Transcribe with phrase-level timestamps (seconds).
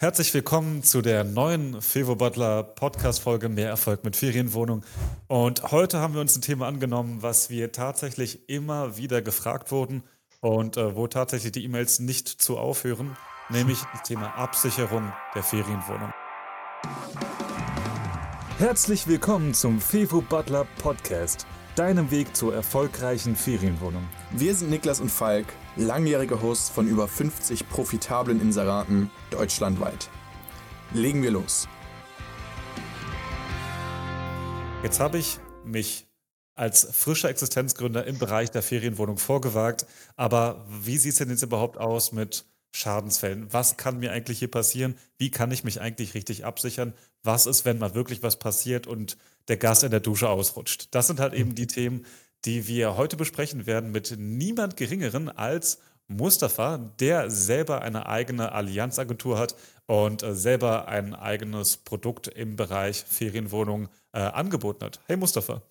[0.00, 4.84] Herzlich willkommen zu der neuen Fevo Butler Podcast-Folge Mehr Erfolg mit Ferienwohnung.
[5.26, 10.04] Und heute haben wir uns ein Thema angenommen, was wir tatsächlich immer wieder gefragt wurden
[10.38, 13.16] und äh, wo tatsächlich die E-Mails nicht zu aufhören,
[13.48, 16.12] nämlich das Thema Absicherung der Ferienwohnung.
[18.58, 21.44] Herzlich willkommen zum Fevo Butler Podcast,
[21.74, 24.08] deinem Weg zur erfolgreichen Ferienwohnung.
[24.30, 25.46] Wir sind Niklas und Falk
[25.78, 30.10] langjährige Host von über 50 profitablen Inseraten deutschlandweit.
[30.92, 31.68] Legen wir los.
[34.82, 36.06] Jetzt habe ich mich
[36.54, 39.86] als frischer Existenzgründer im Bereich der Ferienwohnung vorgewagt.
[40.16, 43.52] Aber wie sieht es denn jetzt überhaupt aus mit Schadensfällen?
[43.52, 44.96] Was kann mir eigentlich hier passieren?
[45.16, 46.94] Wie kann ich mich eigentlich richtig absichern?
[47.22, 49.16] Was ist, wenn mal wirklich was passiert und
[49.46, 50.88] der Gas in der Dusche ausrutscht?
[50.90, 52.04] Das sind halt eben die Themen,
[52.44, 55.78] die wir heute besprechen werden mit niemand Geringeren als
[56.08, 59.54] Mustafa, der selber eine eigene Allianzagentur hat
[59.86, 65.00] und äh, selber ein eigenes Produkt im Bereich Ferienwohnungen äh, angeboten hat.
[65.06, 65.62] Hey Mustafa.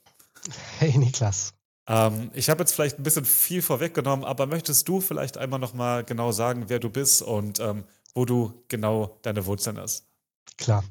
[0.77, 1.53] Hey Niklas.
[1.87, 6.03] Ähm, ich habe jetzt vielleicht ein bisschen viel vorweggenommen, aber möchtest du vielleicht einmal nochmal
[6.03, 10.05] genau sagen, wer du bist und ähm, wo du genau deine Wurzeln hast?
[10.57, 10.83] Klar.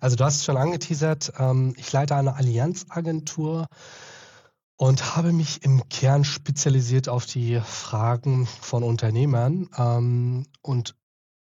[0.00, 1.32] Also du hast es schon angeteasert.
[1.38, 3.68] Ähm, ich leite eine Allianzagentur
[4.76, 9.68] und habe mich im Kern spezialisiert auf die Fragen von Unternehmern.
[9.76, 10.94] Ähm, und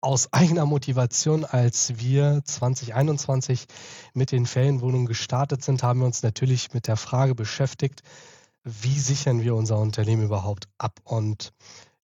[0.01, 3.65] aus eigener Motivation, als wir 2021
[4.13, 8.03] mit den Ferienwohnungen gestartet sind, haben wir uns natürlich mit der Frage beschäftigt,
[8.63, 10.99] wie sichern wir unser Unternehmen überhaupt ab?
[11.03, 11.53] Und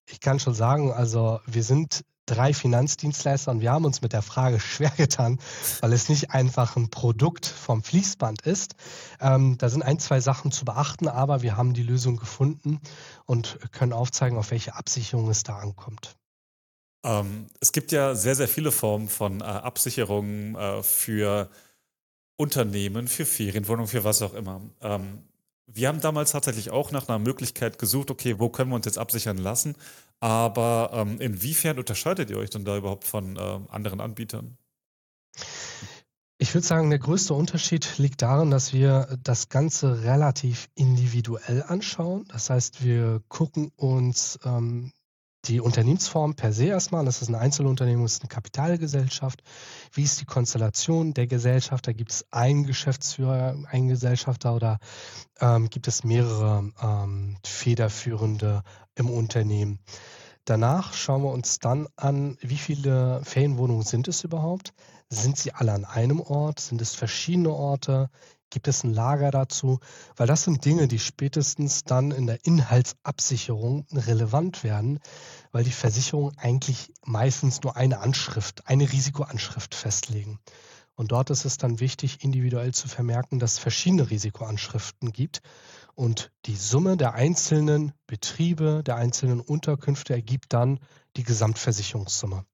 [0.06, 4.22] ich kann schon sagen, also wir sind drei Finanzdienstleister und wir haben uns mit der
[4.22, 5.40] Frage schwer getan,
[5.82, 8.76] weil es nicht einfach ein Produkt vom Fließband ist.
[9.20, 12.80] Ähm, da sind ein, zwei Sachen zu beachten, aber wir haben die Lösung gefunden
[13.26, 16.16] und können aufzeigen, auf welche Absicherung es da ankommt.
[17.04, 21.50] Ähm, es gibt ja sehr, sehr viele Formen von äh, Absicherungen äh, für
[22.38, 24.62] Unternehmen, für Ferienwohnungen, für was auch immer.
[24.82, 25.24] Ähm,
[25.66, 28.98] wir haben damals tatsächlich auch nach einer Möglichkeit gesucht, okay, wo können wir uns jetzt
[28.98, 29.76] absichern lassen?
[30.20, 34.58] Aber ähm, inwiefern unterscheidet ihr euch denn da überhaupt von äh, anderen Anbietern?
[36.38, 42.26] Ich würde sagen, der größte Unterschied liegt darin, dass wir das Ganze relativ individuell anschauen.
[42.28, 44.92] Das heißt, wir gucken uns ähm,
[45.46, 49.44] die Unternehmensform per se erstmal, das ist ein Einzelunternehmen, das ist eine Kapitalgesellschaft.
[49.92, 51.86] Wie ist die Konstellation der Gesellschaft?
[51.88, 54.80] Da gibt es einen Geschäftsführer, einen Gesellschafter oder
[55.42, 58.64] ähm, gibt es mehrere ähm, Federführende
[58.96, 59.80] im Unternehmen?
[60.46, 64.74] Danach schauen wir uns dann an, wie viele Ferienwohnungen sind es überhaupt?
[65.10, 66.60] Sind sie alle an einem Ort?
[66.60, 68.10] Sind es verschiedene Orte?
[68.54, 69.80] Gibt es ein Lager dazu?
[70.16, 75.00] Weil das sind Dinge, die spätestens dann in der Inhaltsabsicherung relevant werden,
[75.52, 80.40] weil die Versicherungen eigentlich meistens nur eine Anschrift, eine Risikoanschrift festlegen.
[80.94, 85.42] Und dort ist es dann wichtig, individuell zu vermerken, dass es verschiedene Risikoanschriften gibt.
[85.96, 90.80] Und die Summe der einzelnen Betriebe, der einzelnen Unterkünfte ergibt dann
[91.18, 92.46] die Gesamtversicherungssumme.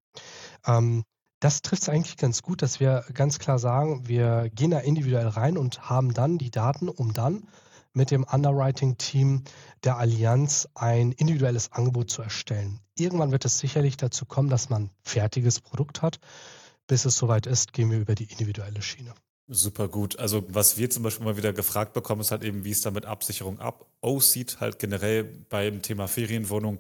[0.66, 1.04] Ähm,
[1.40, 5.28] das trifft es eigentlich ganz gut, dass wir ganz klar sagen, wir gehen da individuell
[5.28, 7.48] rein und haben dann die Daten, um dann
[7.94, 9.44] mit dem Underwriting-Team
[9.84, 12.80] der Allianz ein individuelles Angebot zu erstellen.
[12.96, 16.20] Irgendwann wird es sicherlich dazu kommen, dass man fertiges Produkt hat.
[16.88, 19.14] Bis es soweit ist, gehen wir über die individuelle Schiene.
[19.48, 20.20] Super gut.
[20.20, 22.92] Also was wir zum Beispiel mal wieder gefragt bekommen, ist halt eben, wie es da
[22.92, 26.80] mit Absicherung ab aussieht, halt generell beim Thema Ferienwohnung.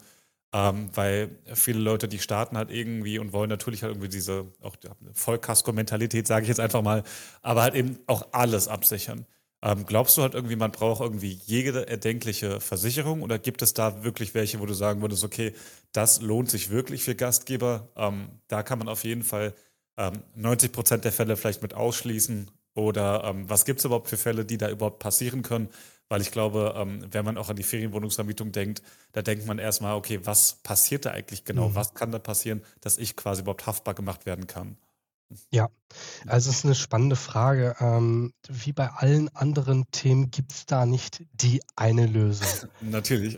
[0.51, 4.75] Ähm, weil viele Leute, die starten halt irgendwie und wollen natürlich halt irgendwie diese auch
[5.13, 7.03] Vollkasko-Mentalität, sage ich jetzt einfach mal,
[7.43, 9.27] aber halt eben auch alles absichern.
[9.61, 14.03] Ähm, glaubst du halt irgendwie, man braucht irgendwie jede erdenkliche Versicherung oder gibt es da
[14.03, 15.53] wirklich welche, wo du sagen würdest, okay,
[15.91, 17.89] das lohnt sich wirklich für Gastgeber?
[17.95, 19.53] Ähm, da kann man auf jeden Fall
[20.35, 24.17] 90 ähm, Prozent der Fälle vielleicht mit ausschließen oder ähm, was gibt es überhaupt für
[24.17, 25.69] Fälle, die da überhaupt passieren können?
[26.09, 28.81] Weil ich glaube, ähm, wenn man auch an die Ferienwohnungsvermietung denkt,
[29.11, 31.69] da denkt man erstmal, okay, was passiert da eigentlich genau?
[31.69, 31.75] Mhm.
[31.75, 34.77] Was kann da passieren, dass ich quasi überhaupt haftbar gemacht werden kann?
[35.51, 35.69] Ja,
[36.25, 37.75] also es ist eine spannende Frage.
[37.79, 42.47] Ähm, wie bei allen anderen Themen gibt es da nicht die eine Lösung.
[42.81, 43.37] natürlich.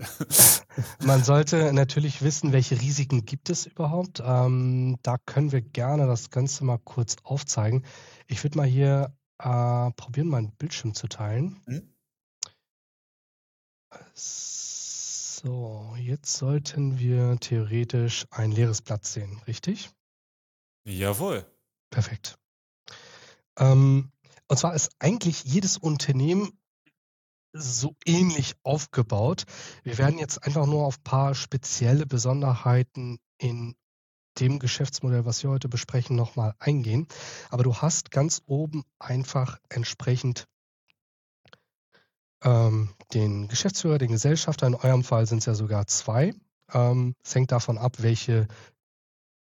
[1.03, 4.21] Man sollte natürlich wissen, welche Risiken gibt es überhaupt.
[4.25, 7.83] Ähm, da können wir gerne das Ganze mal kurz aufzeigen.
[8.27, 11.61] Ich würde mal hier äh, probieren, meinen Bildschirm zu teilen.
[11.65, 11.93] Hm?
[14.13, 19.89] So, jetzt sollten wir theoretisch ein leeres Blatt sehen, richtig?
[20.85, 21.45] Jawohl.
[21.89, 22.37] Perfekt.
[23.57, 24.11] Ähm,
[24.47, 26.51] und zwar ist eigentlich jedes Unternehmen
[27.53, 29.45] so ähnlich aufgebaut.
[29.83, 33.75] Wir werden jetzt einfach nur auf ein paar spezielle Besonderheiten in
[34.39, 37.07] dem Geschäftsmodell, was wir heute besprechen, nochmal eingehen.
[37.49, 40.47] Aber du hast ganz oben einfach entsprechend
[42.43, 44.67] ähm, den Geschäftsführer, den Gesellschafter.
[44.67, 46.33] In eurem Fall sind es ja sogar zwei.
[46.73, 48.47] Ähm, es hängt davon ab, welche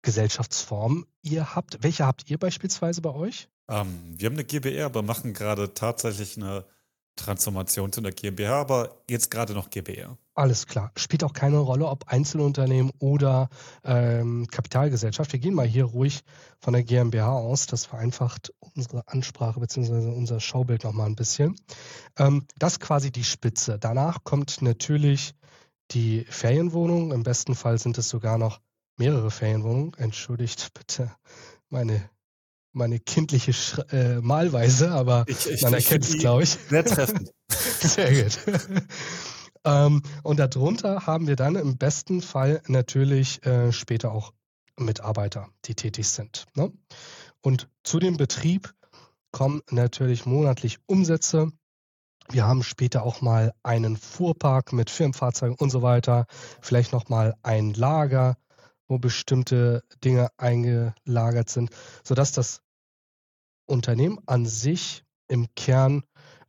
[0.01, 1.81] Gesellschaftsform ihr habt.
[1.81, 3.49] Welche habt ihr beispielsweise bei euch?
[3.67, 6.65] Ähm, wir haben eine GbR, aber machen gerade tatsächlich eine
[7.15, 10.17] Transformation zu einer GmbH, aber jetzt gerade noch GbR.
[10.33, 10.91] Alles klar.
[10.97, 13.49] Spielt auch keine Rolle, ob Einzelunternehmen oder
[13.85, 15.31] ähm, Kapitalgesellschaft.
[15.31, 16.23] Wir gehen mal hier ruhig
[16.59, 17.67] von der GmbH aus.
[17.67, 20.13] Das vereinfacht unsere Ansprache bzw.
[20.13, 21.55] unser Schaubild nochmal ein bisschen.
[22.17, 23.79] Ähm, das ist quasi die Spitze.
[23.79, 25.35] Danach kommt natürlich
[25.91, 27.13] die Ferienwohnung.
[27.13, 28.59] Im besten Fall sind es sogar noch
[28.97, 29.93] mehrere Ferienwohnungen.
[29.97, 31.15] Entschuldigt bitte
[31.69, 32.09] meine
[32.75, 36.49] meine kindliche Sch äh, Malweise, aber Ich, ich, man erkennt es, glaube ich.
[36.49, 37.31] sehr treffend.
[37.79, 38.39] Sehr gut.
[39.65, 44.33] ähm, und darunter haben wir dann im besten Fall natürlich äh, später auch
[44.77, 46.45] Mitarbeiter, die tätig sind.
[46.55, 46.71] Ne?
[47.41, 48.73] Und zu dem Betrieb
[49.31, 51.51] kommen natürlich monatlich Umsätze.
[52.29, 56.25] Wir haben später auch mal einen Fuhrpark mit Firmenfahrzeugen und so weiter.
[56.61, 58.37] Vielleicht noch mal ein Lager,
[58.87, 61.69] wo bestimmte Dinge eingelagert sind,
[62.03, 62.61] sodass das
[63.65, 66.03] Unternehmen an sich im Kern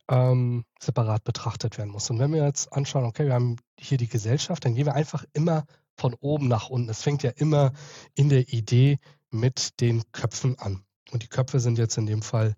[0.09, 2.09] ähm, separat betrachtet werden muss.
[2.09, 5.25] Und wenn wir jetzt anschauen, okay, wir haben hier die Gesellschaft, dann gehen wir einfach
[5.33, 5.65] immer
[5.97, 6.89] von oben nach unten.
[6.89, 7.73] Es fängt ja immer
[8.15, 8.99] in der Idee
[9.31, 10.83] mit den Köpfen an.
[11.11, 12.55] Und die Köpfe sind jetzt in dem Fall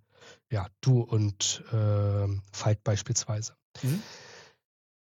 [0.51, 3.55] ja du und äh, Falk beispielsweise.
[3.81, 4.01] Mhm.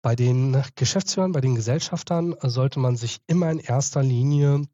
[0.02, 4.68] Bei den Geschäftsführern, bei den Gesellschaftern sollte man sich immer in erster Linie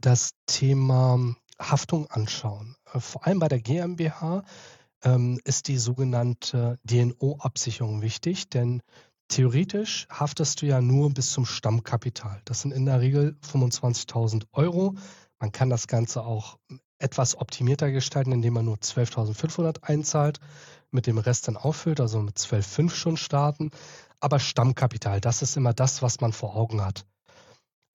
[0.00, 1.34] das Thema
[1.70, 2.76] Haftung anschauen.
[2.92, 4.44] Äh, Vor allem bei der GmbH
[5.04, 8.82] ähm, ist die sogenannte DNO-Absicherung wichtig, denn
[9.28, 12.40] theoretisch haftest du ja nur bis zum Stammkapital.
[12.44, 14.94] Das sind in der Regel 25.000 Euro.
[15.38, 16.58] Man kann das Ganze auch
[16.98, 20.38] etwas optimierter gestalten, indem man nur 12.500 einzahlt,
[20.90, 23.70] mit dem Rest dann auffüllt, also mit 12,5 schon starten.
[24.20, 27.06] Aber Stammkapital, das ist immer das, was man vor Augen hat.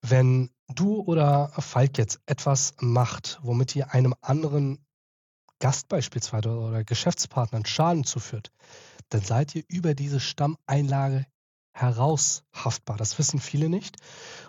[0.10, 4.86] Wenn du oder Falk jetzt etwas macht, womit ihr einem anderen
[5.60, 8.52] Gast beispielsweise oder Geschäftspartner einen Schaden zuführt,
[9.10, 11.26] dann seid ihr über diese Stammeinlage
[11.74, 12.98] heraus haftbar.
[12.98, 13.98] Das wissen viele nicht.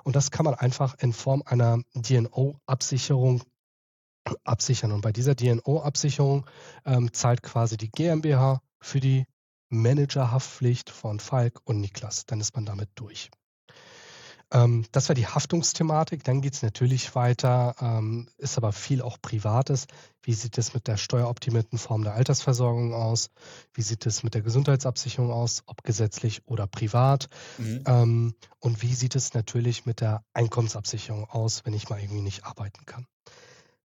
[0.05, 3.43] Und das kann man einfach in Form einer DNO-Absicherung
[4.45, 4.93] absichern.
[4.93, 6.47] Und bei dieser DNO-Absicherung
[6.85, 9.27] ähm, zahlt quasi die GmbH für die
[9.71, 12.27] Managerhaftpflicht von Falk und Niklas.
[12.27, 13.31] Dann ist man damit durch.
[14.51, 16.25] Ähm, das war die Haftungsthematik.
[16.25, 19.87] Dann geht es natürlich weiter, ähm, ist aber viel auch Privates.
[20.23, 23.31] Wie sieht es mit der steueroptimierten Form der Altersversorgung aus?
[23.75, 27.29] Wie sieht es mit der Gesundheitsabsicherung aus, ob gesetzlich oder privat?
[27.59, 27.85] Mhm.
[27.87, 32.45] Ähm, und wie sieht es natürlich mit der Einkommensabsicherung aus, wenn ich mal irgendwie nicht
[32.45, 33.07] arbeiten kann?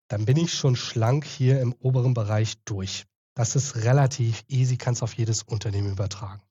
[0.07, 3.05] Dann bin ich schon schlank hier im oberen Bereich durch.
[3.33, 6.41] Das ist relativ easy, kann es auf jedes Unternehmen übertragen.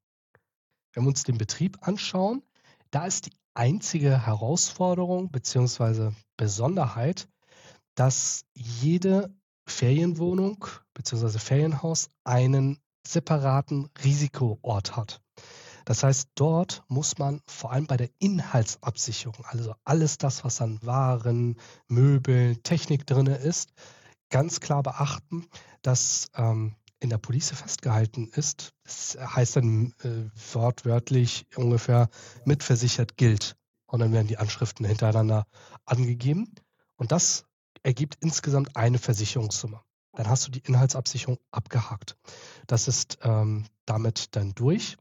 [0.92, 2.42] Wenn wir uns den Betrieb anschauen,
[2.90, 6.12] da ist die einzige Herausforderung bzw.
[6.36, 7.28] Besonderheit,
[7.94, 9.34] dass jede
[9.66, 10.64] Ferienwohnung
[10.94, 11.38] bzw.
[11.38, 15.20] Ferienhaus einen separaten Risikoort hat.
[15.84, 20.78] Das heißt, dort muss man vor allem bei der Inhaltsabsicherung, also alles das, was an
[20.82, 21.58] Waren,
[21.88, 23.72] Möbeln, Technik drin ist,
[24.28, 25.46] ganz klar beachten,
[25.82, 28.72] dass ähm, in der Police festgehalten ist.
[28.84, 32.08] Das heißt dann äh, wortwörtlich ungefähr
[32.44, 33.56] mitversichert gilt.
[33.86, 35.46] Und dann werden die Anschriften hintereinander
[35.84, 36.54] angegeben.
[36.96, 37.44] Und das
[37.82, 39.80] ergibt insgesamt eine Versicherungssumme.
[40.12, 42.16] Dann hast du die Inhaltsabsicherung abgehakt.
[42.66, 44.96] Das ist ähm, damit dann durch.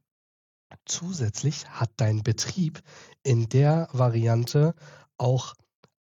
[0.86, 2.82] Zusätzlich hat dein Betrieb
[3.24, 4.76] in der Variante
[5.18, 5.56] auch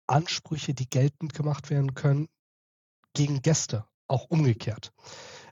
[0.06, 2.28] Ansprüche, die geltend gemacht werden können
[3.14, 4.92] gegen Gäste, auch umgekehrt.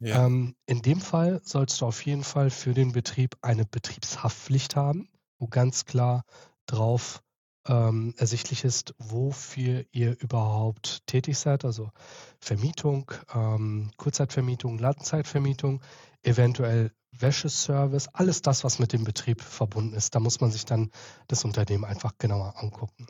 [0.05, 0.27] Ja.
[0.27, 5.09] Ähm, in dem Fall sollst du auf jeden Fall für den Betrieb eine Betriebshaftpflicht haben,
[5.39, 6.25] wo ganz klar
[6.67, 7.23] drauf
[7.67, 11.65] ähm, ersichtlich ist, wofür ihr überhaupt tätig seid.
[11.65, 11.91] Also
[12.39, 15.81] Vermietung, ähm, Kurzzeitvermietung, Ladenzeitvermietung,
[16.23, 20.15] eventuell Wäscheservice, alles das, was mit dem Betrieb verbunden ist.
[20.15, 20.91] Da muss man sich dann
[21.29, 23.07] das Unternehmen einfach genauer angucken.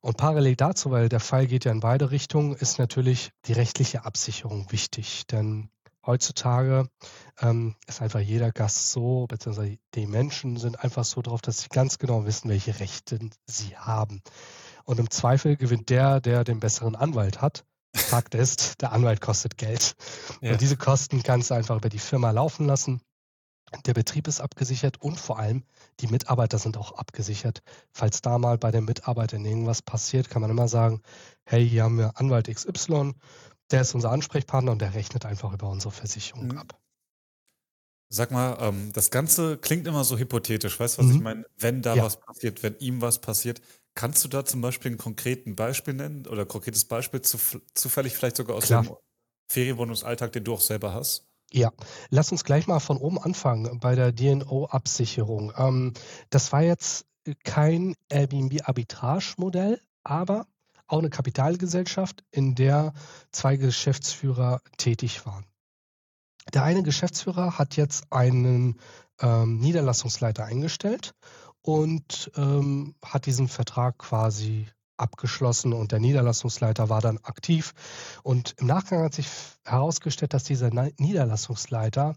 [0.00, 4.04] Und parallel dazu, weil der Fall geht ja in beide Richtungen, ist natürlich die rechtliche
[4.04, 5.26] Absicherung wichtig.
[5.26, 5.70] Denn
[6.08, 6.88] heutzutage
[7.40, 11.68] ähm, ist einfach jeder Gast so, beziehungsweise die Menschen sind einfach so drauf, dass sie
[11.68, 14.22] ganz genau wissen, welche Rechte sie haben.
[14.84, 17.64] Und im Zweifel gewinnt der, der den besseren Anwalt hat.
[17.94, 19.94] Fakt ist, der Anwalt kostet Geld.
[20.40, 20.52] Ja.
[20.52, 23.02] Und diese Kosten kannst du einfach über die Firma laufen lassen.
[23.84, 25.62] Der Betrieb ist abgesichert und vor allem
[26.00, 27.62] die Mitarbeiter sind auch abgesichert.
[27.92, 31.02] Falls da mal bei den Mitarbeitern irgendwas passiert, kann man immer sagen,
[31.44, 33.12] hey, hier haben wir Anwalt XY,
[33.70, 36.58] der ist unser Ansprechpartner und der rechnet einfach über unsere Versicherung mhm.
[36.58, 36.78] ab.
[38.10, 40.80] Sag mal, ähm, das Ganze klingt immer so hypothetisch.
[40.80, 41.16] Weißt du, was mhm.
[41.16, 41.44] ich meine?
[41.56, 42.04] Wenn da ja.
[42.04, 43.60] was passiert, wenn ihm was passiert,
[43.94, 47.38] kannst du da zum Beispiel ein konkreten Beispiel nennen oder ein konkretes Beispiel zu,
[47.74, 48.84] zufällig vielleicht sogar aus Klar.
[48.84, 48.96] dem
[49.50, 51.26] Ferienwohnungsalltag, den du auch selber hast?
[51.52, 51.72] Ja,
[52.10, 55.52] lass uns gleich mal von oben anfangen bei der DNO-Absicherung.
[55.56, 55.92] Ähm,
[56.30, 57.06] das war jetzt
[57.44, 60.46] kein Airbnb-Arbitrage-Modell, aber
[60.88, 62.92] auch eine Kapitalgesellschaft, in der
[63.30, 65.44] zwei Geschäftsführer tätig waren.
[66.52, 68.80] Der eine Geschäftsführer hat jetzt einen
[69.20, 71.14] ähm, Niederlassungsleiter eingestellt
[71.62, 74.66] und ähm, hat diesen Vertrag quasi
[74.96, 77.74] abgeschlossen und der Niederlassungsleiter war dann aktiv.
[78.22, 79.28] Und im Nachgang hat sich
[79.64, 82.16] herausgestellt, dass dieser Niederlassungsleiter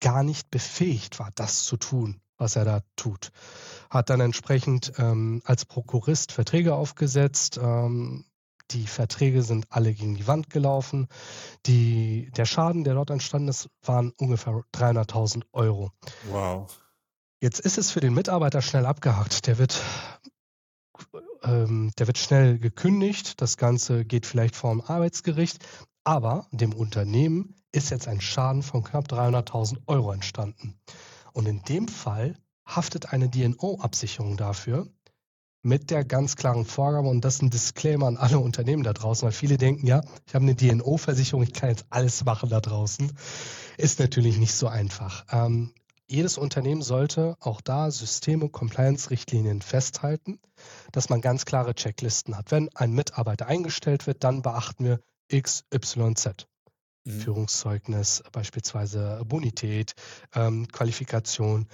[0.00, 3.30] gar nicht befähigt war, das zu tun, was er da tut.
[3.90, 7.58] Hat dann entsprechend ähm, als Prokurist Verträge aufgesetzt.
[7.62, 8.24] Ähm,
[8.70, 11.08] die Verträge sind alle gegen die Wand gelaufen.
[11.66, 15.90] Die, der Schaden, der dort entstanden ist, waren ungefähr 300.000 Euro.
[16.28, 16.80] Wow.
[17.40, 19.46] Jetzt ist es für den Mitarbeiter schnell abgehakt.
[19.46, 19.80] Der wird
[21.42, 25.64] ähm, der wird schnell gekündigt, das Ganze geht vielleicht vor dem Arbeitsgericht,
[26.04, 30.78] aber dem Unternehmen ist jetzt ein Schaden von knapp 300.000 Euro entstanden.
[31.32, 34.88] Und in dem Fall haftet eine DNO-Absicherung dafür
[35.62, 39.26] mit der ganz klaren Vorgabe, und das ist ein Disclaimer an alle Unternehmen da draußen,
[39.26, 43.12] weil viele denken, ja, ich habe eine DNO-Versicherung, ich kann jetzt alles machen da draußen.
[43.76, 45.26] Ist natürlich nicht so einfach.
[45.30, 45.74] Ähm,
[46.06, 50.40] jedes Unternehmen sollte auch da Systeme, Compliance-Richtlinien festhalten,
[50.92, 52.50] dass man ganz klare Checklisten hat.
[52.50, 56.49] Wenn ein Mitarbeiter eingestellt wird, dann beachten wir X, Y, Z.
[57.10, 57.20] Mhm.
[57.20, 59.94] Führungszeugnis, beispielsweise Bonität,
[60.34, 61.66] ähm, Qualifikation.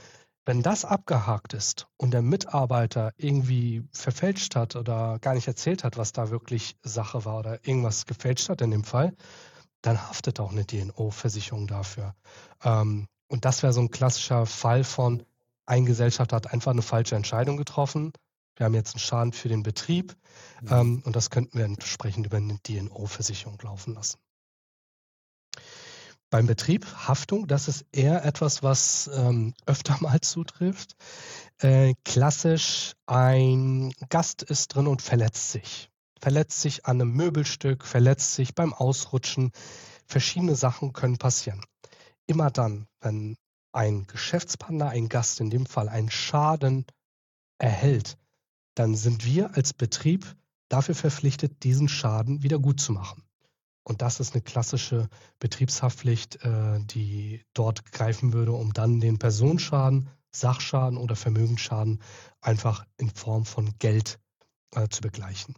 [0.44, 5.96] Wenn das abgehakt ist und der Mitarbeiter irgendwie verfälscht hat oder gar nicht erzählt hat,
[5.96, 9.12] was da wirklich Sache war oder irgendwas gefälscht hat in dem Fall,
[9.82, 12.14] dann haftet auch eine DNO-Versicherung dafür.
[12.62, 15.24] Ähm, und das wäre so ein klassischer Fall von,
[15.66, 18.12] ein Gesellschafter hat einfach eine falsche Entscheidung getroffen.
[18.56, 20.16] Wir haben jetzt einen Schaden für den Betrieb
[20.62, 20.68] mhm.
[20.70, 24.18] ähm, und das könnten wir entsprechend über eine DNO-Versicherung laufen lassen.
[26.30, 30.96] Beim Betrieb, Haftung, das ist eher etwas, was ähm, öfter mal zutrifft.
[31.58, 35.90] Äh, klassisch, ein Gast ist drin und verletzt sich.
[36.20, 39.52] Verletzt sich an einem Möbelstück, verletzt sich beim Ausrutschen.
[40.06, 41.62] Verschiedene Sachen können passieren
[42.26, 43.36] immer dann, wenn
[43.72, 46.86] ein Geschäftspartner, ein Gast in dem Fall einen Schaden
[47.58, 48.18] erhält,
[48.74, 50.36] dann sind wir als Betrieb
[50.68, 53.22] dafür verpflichtet, diesen Schaden wieder gut zu machen.
[53.86, 60.10] Und das ist eine klassische Betriebshaftpflicht, äh, die dort greifen würde, um dann den Personenschaden,
[60.32, 62.02] Sachschaden oder Vermögensschaden
[62.40, 64.18] einfach in Form von Geld
[64.74, 65.54] äh, zu begleichen.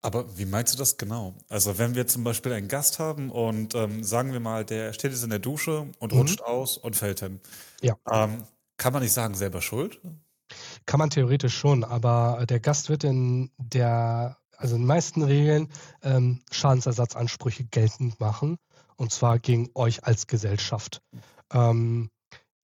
[0.00, 1.34] Aber wie meinst du das genau?
[1.50, 5.12] Also wenn wir zum Beispiel einen Gast haben und ähm, sagen wir mal, der steht
[5.12, 6.20] jetzt in der Dusche und mhm.
[6.20, 7.40] rutscht aus und fällt hin.
[7.82, 7.96] Ja.
[8.10, 8.44] Ähm,
[8.78, 10.00] kann man nicht sagen, selber schuld?
[10.86, 15.68] Kann man theoretisch schon, aber der Gast wird in der, also in den meisten Regeln
[16.02, 18.58] ähm, Schadensersatzansprüche geltend machen
[18.96, 21.02] und zwar gegen euch als Gesellschaft.
[21.52, 22.10] Ähm,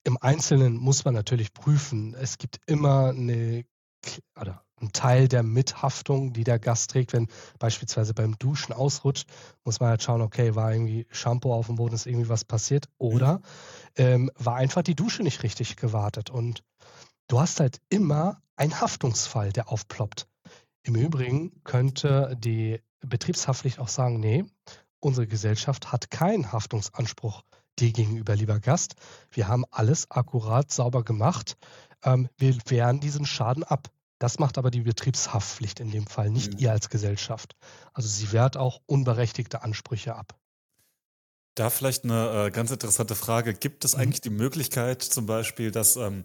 [0.03, 2.15] Im Einzelnen muss man natürlich prüfen.
[2.15, 3.65] Es gibt immer eine,
[4.39, 9.29] oder ein Teil der Mithaftung, die der Gast trägt, wenn beispielsweise beim Duschen ausrutscht,
[9.63, 12.89] muss man halt schauen, okay, war irgendwie Shampoo auf dem Boden, ist irgendwie was passiert
[12.97, 13.41] oder
[13.95, 16.63] ähm, war einfach die Dusche nicht richtig gewartet und
[17.27, 20.27] du hast halt immer einen Haftungsfall, der aufploppt.
[20.83, 24.45] Im Übrigen könnte die Betriebshaftpflicht auch sagen, nee,
[24.99, 27.43] unsere Gesellschaft hat keinen Haftungsanspruch
[27.79, 28.95] dir gegenüber, lieber Gast.
[29.31, 31.57] Wir haben alles akkurat sauber gemacht.
[32.03, 33.89] Ähm, wir wehren diesen Schaden ab.
[34.19, 36.59] Das macht aber die Betriebshaftpflicht in dem Fall, nicht mhm.
[36.59, 37.55] ihr als Gesellschaft.
[37.93, 40.37] Also sie wehrt auch unberechtigte Ansprüche ab.
[41.55, 43.53] Da vielleicht eine äh, ganz interessante Frage.
[43.53, 44.01] Gibt es mhm.
[44.01, 46.23] eigentlich die Möglichkeit zum Beispiel, dass ähm,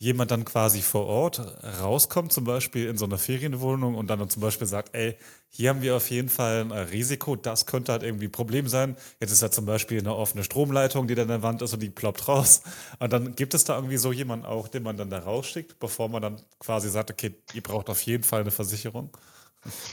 [0.00, 1.40] jemand dann quasi vor Ort
[1.82, 5.14] rauskommt, zum Beispiel in so einer Ferienwohnung und dann zum Beispiel sagt, ey,
[5.50, 8.96] hier haben wir auf jeden Fall ein Risiko, das könnte halt irgendwie ein Problem sein.
[9.20, 11.82] Jetzt ist da zum Beispiel eine offene Stromleitung, die dann in der Wand ist und
[11.82, 12.62] die ploppt raus.
[12.98, 16.08] Und dann gibt es da irgendwie so jemanden auch, den man dann da rausschickt, bevor
[16.08, 19.10] man dann quasi sagt, okay, ihr braucht auf jeden Fall eine Versicherung.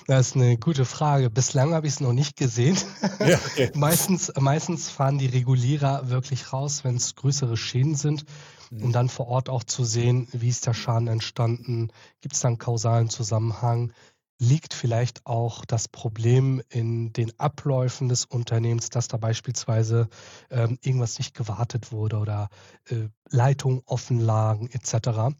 [0.07, 1.29] Das ist eine gute Frage.
[1.29, 2.77] Bislang habe ich es noch nicht gesehen.
[3.19, 3.71] Ja, okay.
[3.75, 8.25] meistens, meistens fahren die Regulierer wirklich raus, wenn es größere Schäden sind
[8.71, 8.83] mhm.
[8.83, 11.89] um dann vor Ort auch zu sehen, wie ist der Schaden entstanden,
[12.21, 13.93] gibt es da einen kausalen Zusammenhang.
[14.39, 20.09] liegt vielleicht auch das Problem in den Abläufen des Unternehmens, dass da beispielsweise
[20.51, 22.49] ähm, irgendwas nicht gewartet wurde oder
[22.85, 25.35] äh, Leitungen offen lagen etc.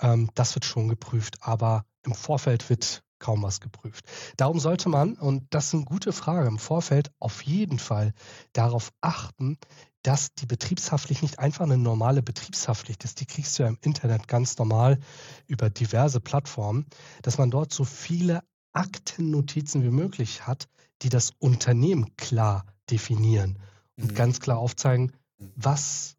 [0.00, 4.04] Ähm, das wird schon geprüft, aber im Vorfeld wird kaum was geprüft.
[4.36, 8.12] Darum sollte man, und das ist eine gute Frage, im Vorfeld auf jeden Fall
[8.52, 9.58] darauf achten,
[10.02, 13.20] dass die Betriebshaftpflicht nicht einfach eine normale Betriebshaftpflicht ist.
[13.20, 14.98] Die kriegst du ja im Internet ganz normal
[15.46, 16.86] über diverse Plattformen,
[17.22, 20.68] dass man dort so viele Aktennotizen wie möglich hat,
[21.02, 23.58] die das Unternehmen klar definieren
[23.96, 24.14] und mhm.
[24.14, 25.52] ganz klar aufzeigen, mhm.
[25.56, 26.16] was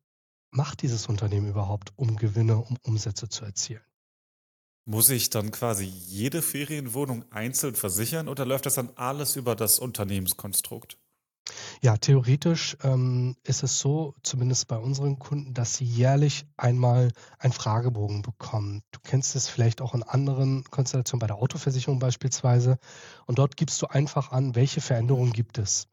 [0.51, 3.81] macht dieses Unternehmen überhaupt, um Gewinne, um Umsätze zu erzielen.
[4.89, 9.77] Muss ich dann quasi jede Ferienwohnung einzeln versichern oder läuft das dann alles über das
[9.77, 10.98] Unternehmenskonstrukt?
[11.84, 17.53] Ja, theoretisch ähm, ist es so, zumindest bei unseren Kunden, dass sie jährlich einmal einen
[17.53, 18.81] Fragebogen bekommen.
[18.89, 22.79] Du kennst es vielleicht auch in anderen Konstellationen, bei der Autoversicherung beispielsweise.
[23.27, 25.88] Und dort gibst du einfach an, welche Veränderungen gibt es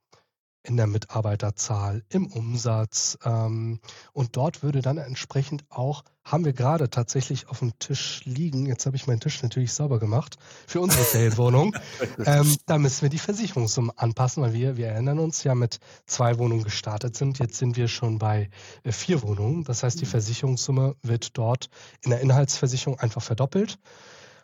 [0.67, 3.19] in der Mitarbeiterzahl, im Umsatz.
[3.25, 3.81] Ähm,
[4.13, 8.85] und dort würde dann entsprechend auch, haben wir gerade tatsächlich auf dem Tisch liegen, jetzt
[8.85, 11.77] habe ich meinen Tisch natürlich sauber gemacht, für unsere Ferienwohnung,
[12.25, 16.39] ähm, da müssen wir die Versicherungssumme anpassen, weil wir, wir erinnern uns ja mit zwei
[16.39, 17.39] Wohnungen gestartet sind.
[17.39, 18.51] Jetzt sind wir schon bei
[18.83, 19.65] äh, vier Wohnungen.
[19.65, 20.11] Das heißt, die mhm.
[20.11, 21.71] Versicherungssumme wird dort
[22.03, 23.79] in der Inhaltsversicherung einfach verdoppelt.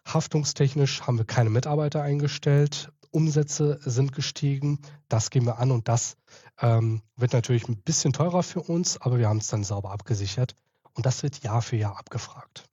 [0.07, 2.93] Haftungstechnisch haben wir keine Mitarbeiter eingestellt.
[3.12, 4.81] Umsätze sind gestiegen.
[5.09, 6.16] Das gehen wir an und das
[6.61, 10.57] ähm, wird natürlich ein bisschen teurer für uns, aber wir haben es dann sauber abgesichert
[10.95, 12.64] und das wird Jahr für Jahr abgefragt.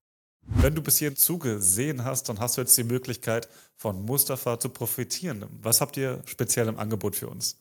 [0.42, 4.70] Wenn du bis hierhin zugesehen hast, dann hast du jetzt die Möglichkeit, von Mustafa zu
[4.70, 5.46] profitieren.
[5.62, 7.58] Was habt ihr speziell im Angebot für uns?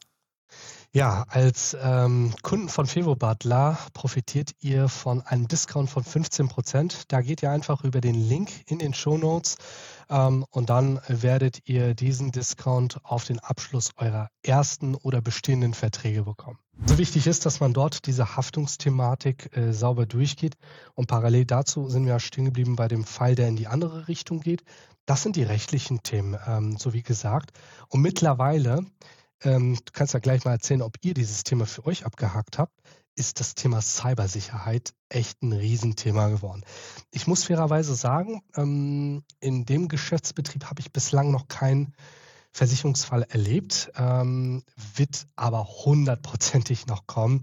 [0.93, 7.03] Ja, als ähm, Kunden von Fevo Butler profitiert ihr von einem Discount von 15 Prozent.
[7.09, 9.59] Da geht ihr einfach über den Link in den Show Notes
[10.09, 16.23] ähm, und dann werdet ihr diesen Discount auf den Abschluss eurer ersten oder bestehenden Verträge
[16.23, 16.59] bekommen.
[16.87, 20.57] So wichtig ist, dass man dort diese Haftungsthematik äh, sauber durchgeht.
[20.95, 24.41] Und parallel dazu sind wir stehen geblieben bei dem Fall, der in die andere Richtung
[24.41, 24.63] geht.
[25.05, 27.53] Das sind die rechtlichen Themen, ähm, so wie gesagt.
[27.89, 28.87] Und mittlerweile
[29.43, 32.81] ähm, du kannst ja gleich mal erzählen, ob ihr dieses Thema für euch abgehakt habt,
[33.15, 36.63] ist das Thema Cybersicherheit echt ein Riesenthema geworden.
[37.11, 41.95] Ich muss fairerweise sagen, ähm, in dem Geschäftsbetrieb habe ich bislang noch keinen
[42.53, 44.63] Versicherungsfall erlebt, ähm,
[44.95, 47.43] wird aber hundertprozentig noch kommen.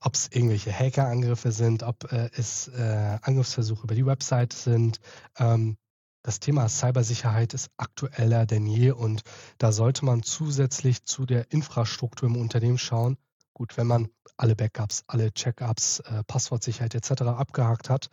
[0.00, 5.00] Ob es irgendwelche Hackerangriffe sind, ob äh, es äh, Angriffsversuche über die Website sind,
[5.38, 5.78] ähm,
[6.26, 9.22] das Thema Cybersicherheit ist aktueller denn je und
[9.58, 13.16] da sollte man zusätzlich zu der Infrastruktur im Unternehmen schauen.
[13.52, 17.22] Gut, wenn man alle Backups, alle Checkups, äh, Passwortsicherheit etc.
[17.22, 18.10] abgehakt hat,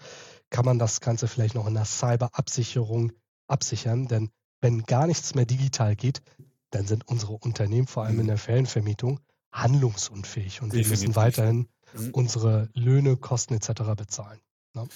[0.51, 3.13] kann man das Ganze vielleicht noch in der Cyberabsicherung
[3.47, 4.07] absichern.
[4.07, 4.29] Denn
[4.61, 6.21] wenn gar nichts mehr digital geht,
[6.69, 8.27] dann sind unsere Unternehmen, vor allem in mhm.
[8.27, 9.21] der Ferienvermietung,
[9.51, 12.11] handlungsunfähig und wir müssen weiterhin mhm.
[12.11, 13.95] unsere Löhne, Kosten etc.
[13.97, 14.39] bezahlen.
[14.75, 14.87] Ne?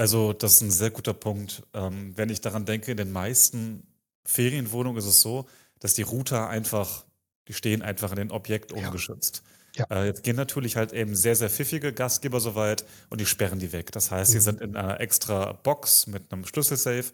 [0.00, 1.62] Also, das ist ein sehr guter Punkt.
[1.74, 3.86] Ähm, wenn ich daran denke, in den meisten
[4.24, 5.46] Ferienwohnungen ist es so,
[5.78, 7.04] dass die Router einfach,
[7.48, 8.78] die stehen einfach in den Objekt Ja.
[8.78, 9.42] ungeschützt.
[9.76, 9.84] Ja.
[9.90, 13.72] Äh, jetzt gehen natürlich halt eben sehr, sehr pfiffige Gastgeber soweit und die sperren die
[13.74, 13.92] weg.
[13.92, 14.42] Das heißt, sie Mhm.
[14.42, 17.12] sind in einer extra Box mit einem Schlüsselsafe.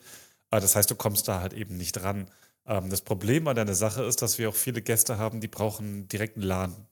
[0.52, 2.30] Äh, das heißt, du kommst da halt eben nicht ran.
[2.66, 6.06] Ähm, das Problem an der Sache ist, dass wir auch viele Gäste haben, die brauchen
[6.06, 6.86] direkten LAN.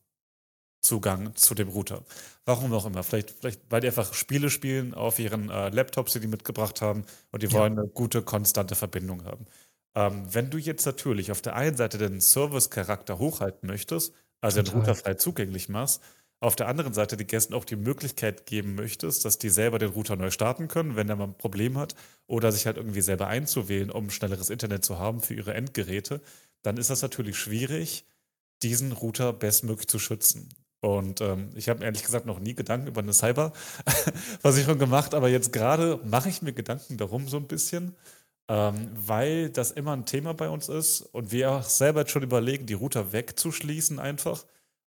[0.85, 2.05] Zugang zu dem Router.
[2.45, 3.03] Warum auch immer.
[3.03, 7.05] Vielleicht, vielleicht weil die einfach Spiele spielen auf ihren äh, Laptops, die die mitgebracht haben
[7.33, 7.55] und die ja.
[7.55, 9.47] wollen eine gute, konstante Verbindung haben.
[9.95, 14.73] Ähm, wenn du jetzt natürlich auf der einen Seite den Service-Charakter hochhalten möchtest, also Total.
[14.73, 16.03] den Router frei zugänglich machst,
[16.41, 19.91] auf der anderen Seite die Gästen auch die Möglichkeit geben möchtest, dass die selber den
[19.91, 21.95] Router neu starten können, wenn der mal ein Problem hat,
[22.27, 26.21] oder sich halt irgendwie selber einzuwählen, um schnelleres Internet zu haben für ihre Endgeräte,
[26.63, 28.05] dann ist das natürlich schwierig,
[28.63, 30.49] diesen Router bestmöglich zu schützen.
[30.85, 35.51] Und ähm, ich habe ehrlich gesagt noch nie Gedanken über eine Cyberversicherung gemacht, aber jetzt
[35.51, 37.97] gerade mache ich mir Gedanken darum so ein bisschen,
[38.49, 42.23] ähm, weil das immer ein Thema bei uns ist und wir auch selber jetzt schon
[42.23, 44.45] überlegen, die Router wegzuschließen einfach,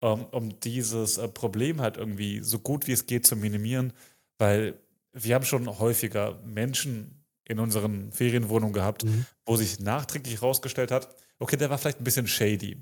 [0.00, 3.92] ähm, um dieses äh, Problem halt irgendwie so gut wie es geht zu minimieren,
[4.38, 4.78] weil
[5.12, 9.26] wir haben schon häufiger Menschen in unseren Ferienwohnungen gehabt, mhm.
[9.44, 12.80] wo sich nachträglich herausgestellt hat, okay, der war vielleicht ein bisschen shady.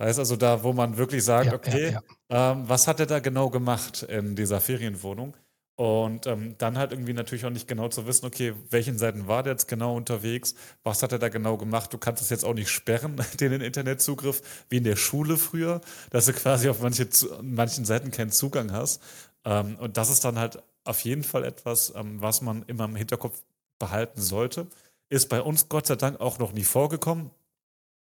[0.00, 2.52] Weißt also da, wo man wirklich sagt, ja, okay, ja, ja.
[2.52, 5.36] Ähm, was hat er da genau gemacht in dieser Ferienwohnung?
[5.76, 9.42] Und ähm, dann halt irgendwie natürlich auch nicht genau zu wissen, okay, welchen Seiten war
[9.42, 11.92] der jetzt genau unterwegs, was hat er da genau gemacht?
[11.92, 16.24] Du kannst es jetzt auch nicht sperren, den Internetzugriff, wie in der Schule früher, dass
[16.24, 17.06] du quasi auf manche,
[17.42, 19.02] manchen Seiten keinen Zugang hast.
[19.44, 22.96] Ähm, und das ist dann halt auf jeden Fall etwas, ähm, was man immer im
[22.96, 23.42] Hinterkopf
[23.78, 24.66] behalten sollte.
[25.10, 27.32] Ist bei uns Gott sei Dank auch noch nie vorgekommen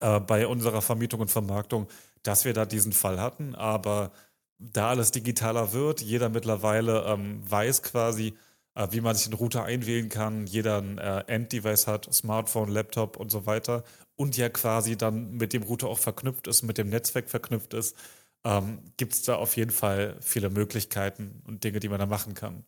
[0.01, 1.89] äh, bei unserer Vermietung und Vermarktung,
[2.23, 3.55] dass wir da diesen Fall hatten.
[3.55, 4.13] Aber
[4.59, 8.37] da alles digitaler wird, jeder mittlerweile ähm, weiß quasi,
[8.75, 13.17] äh, wie man sich einen Router einwählen kann, jeder ein äh, Enddevice hat, Smartphone, Laptop
[13.17, 13.85] und so weiter
[14.17, 17.97] und ja quasi dann mit dem Router auch verknüpft ist, mit dem Netzwerk verknüpft ist,
[18.45, 22.35] ähm, gibt es da auf jeden Fall viele Möglichkeiten und Dinge, die man da machen
[22.35, 22.65] kann.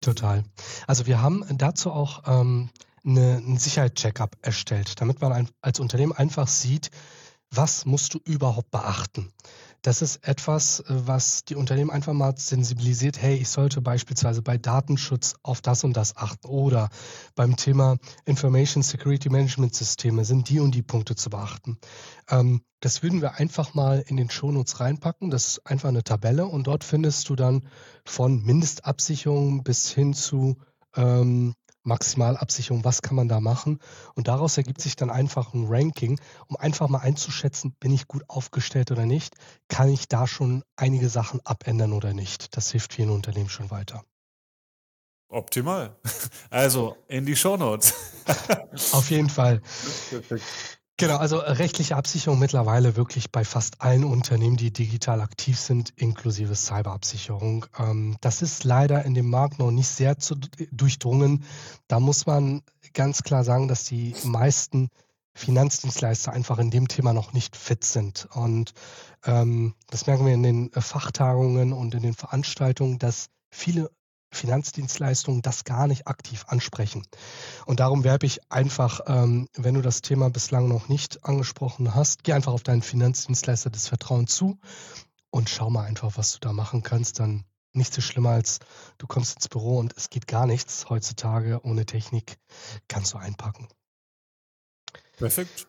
[0.00, 0.44] Total.
[0.86, 2.70] Also wir haben dazu auch ähm,
[3.08, 6.90] eine, einen Sicherheitscheckup erstellt, damit man ein, als Unternehmen einfach sieht,
[7.50, 9.32] was musst du überhaupt beachten.
[9.82, 13.20] Das ist etwas, äh, was die Unternehmen einfach mal sensibilisiert.
[13.20, 16.90] Hey, ich sollte beispielsweise bei Datenschutz auf das und das achten oder
[17.36, 21.78] beim Thema Information Security Management Systeme sind die und die Punkte zu beachten.
[22.28, 25.30] Ähm, das würden wir einfach mal in den Shownotes reinpacken.
[25.30, 27.66] Das ist einfach eine Tabelle und dort findest du dann
[28.04, 30.58] von Mindestabsicherung bis hin zu
[30.96, 31.54] ähm,
[31.88, 33.80] Maximalabsicherung, was kann man da machen?
[34.14, 38.22] Und daraus ergibt sich dann einfach ein Ranking, um einfach mal einzuschätzen, bin ich gut
[38.28, 39.34] aufgestellt oder nicht?
[39.68, 42.56] Kann ich da schon einige Sachen abändern oder nicht?
[42.56, 44.04] Das hilft vielen Unternehmen schon weiter.
[45.28, 45.96] Optimal.
[46.50, 47.94] Also in die Shownotes.
[48.92, 49.60] Auf jeden Fall.
[51.00, 55.92] Genau, also äh, rechtliche Absicherung mittlerweile wirklich bei fast allen Unternehmen, die digital aktiv sind,
[55.94, 57.66] inklusive Cyberabsicherung.
[57.78, 60.34] Ähm, das ist leider in dem Markt noch nicht sehr zu,
[60.72, 61.44] durchdrungen.
[61.86, 62.62] Da muss man
[62.94, 64.88] ganz klar sagen, dass die meisten
[65.34, 68.26] Finanzdienstleister einfach in dem Thema noch nicht fit sind.
[68.34, 68.72] Und
[69.24, 73.88] ähm, das merken wir in den äh, Fachtagungen und in den Veranstaltungen, dass viele
[74.30, 77.06] Finanzdienstleistungen das gar nicht aktiv ansprechen.
[77.66, 82.24] Und darum werbe ich einfach, ähm, wenn du das Thema bislang noch nicht angesprochen hast,
[82.24, 84.58] geh einfach auf deinen Finanzdienstleister des Vertrauens zu
[85.30, 87.20] und schau mal einfach, was du da machen kannst.
[87.20, 88.58] Dann nichts so schlimmer als
[88.98, 92.38] du kommst ins Büro und es geht gar nichts heutzutage ohne Technik,
[92.88, 93.68] kannst du einpacken.
[95.16, 95.66] Perfekt.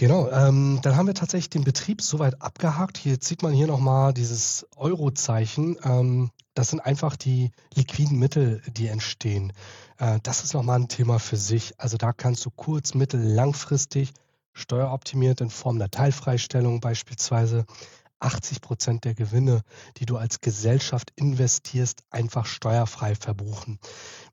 [0.00, 2.96] Genau, ähm, dann haben wir tatsächlich den Betrieb soweit abgehakt.
[2.96, 5.76] Hier sieht man hier nochmal dieses Euro-Zeichen.
[5.84, 9.52] Ähm, das sind einfach die liquiden Mittel, die entstehen.
[9.98, 11.78] Äh, das ist nochmal ein Thema für sich.
[11.78, 14.14] Also da kannst du kurz-, mittel-, langfristig
[14.54, 17.66] steueroptimiert in Form der Teilfreistellung beispielsweise
[18.20, 19.60] 80 Prozent der Gewinne,
[19.98, 23.78] die du als Gesellschaft investierst, einfach steuerfrei verbuchen.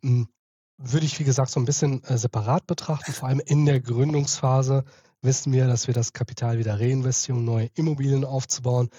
[0.01, 0.29] Hm,
[0.77, 4.85] würde ich, wie gesagt, so ein bisschen äh, separat betrachten, vor allem in der Gründungsphase
[5.27, 8.89] wissen wir, dass wir das Kapital wieder reinvestieren, um neue Immobilien aufzubauen.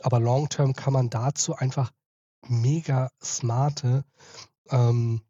[0.00, 1.90] Aber long-term kann man dazu einfach
[2.46, 4.04] mega smarte
[4.68, 5.22] ähm,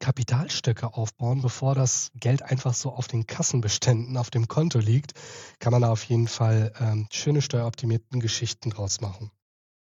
[0.00, 5.12] Kapitalstöcke aufbauen, bevor das Geld einfach so auf den Kassenbeständen auf dem Konto liegt,
[5.60, 9.30] kann man da auf jeden Fall ähm, schöne steueroptimierten Geschichten draus machen.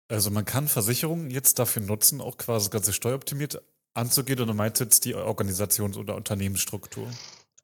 [0.08, 3.62] Also man kann Versicherungen jetzt dafür nutzen, auch quasi das Ganze steueroptimiert
[3.94, 7.08] anzugehen oder meint jetzt die Organisations- oder Unternehmensstruktur?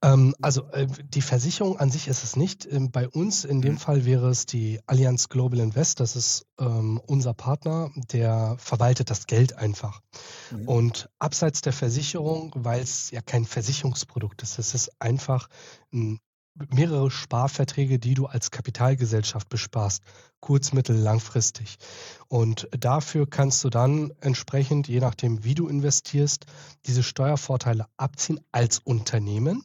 [0.06, 2.72] Ähm, also äh, die Versicherung an sich ist es nicht.
[2.72, 3.78] Ähm, bei uns in dem mhm.
[3.80, 6.00] Fall wäre es die Allianz Global Invest.
[6.00, 10.02] Das ist ähm, unser Partner, der verwaltet das Geld einfach.
[10.52, 10.68] Mhm.
[10.68, 15.50] Und abseits der Versicherung, weil es ja kein Versicherungsprodukt ist, es ist einfach
[15.92, 16.20] ein
[16.70, 20.04] mehrere Sparverträge, die du als Kapitalgesellschaft besparst,
[20.40, 21.78] kurz-, mittel-, langfristig.
[22.28, 26.46] Und dafür kannst du dann entsprechend, je nachdem, wie du investierst,
[26.86, 29.64] diese Steuervorteile abziehen als Unternehmen.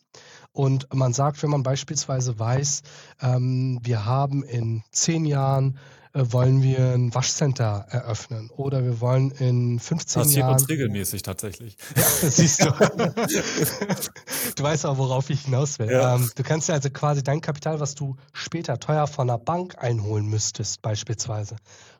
[0.53, 2.83] Und man sagt, wenn man beispielsweise weiß,
[3.21, 5.79] ähm, wir haben in zehn Jahren
[6.13, 10.55] wollen wir ein Waschcenter eröffnen oder wir wollen in 15 Passiert Jahren.
[10.55, 11.77] uns regelmäßig tatsächlich.
[11.97, 12.71] Ja, siehst du.
[14.57, 15.91] du weißt auch, worauf ich hinaus will.
[15.91, 16.17] Ja.
[16.17, 19.77] Ähm, du kannst ja also quasi dein Kapital, was du später teuer von der Bank
[19.79, 21.57] einholen müsstest, beispielsweise,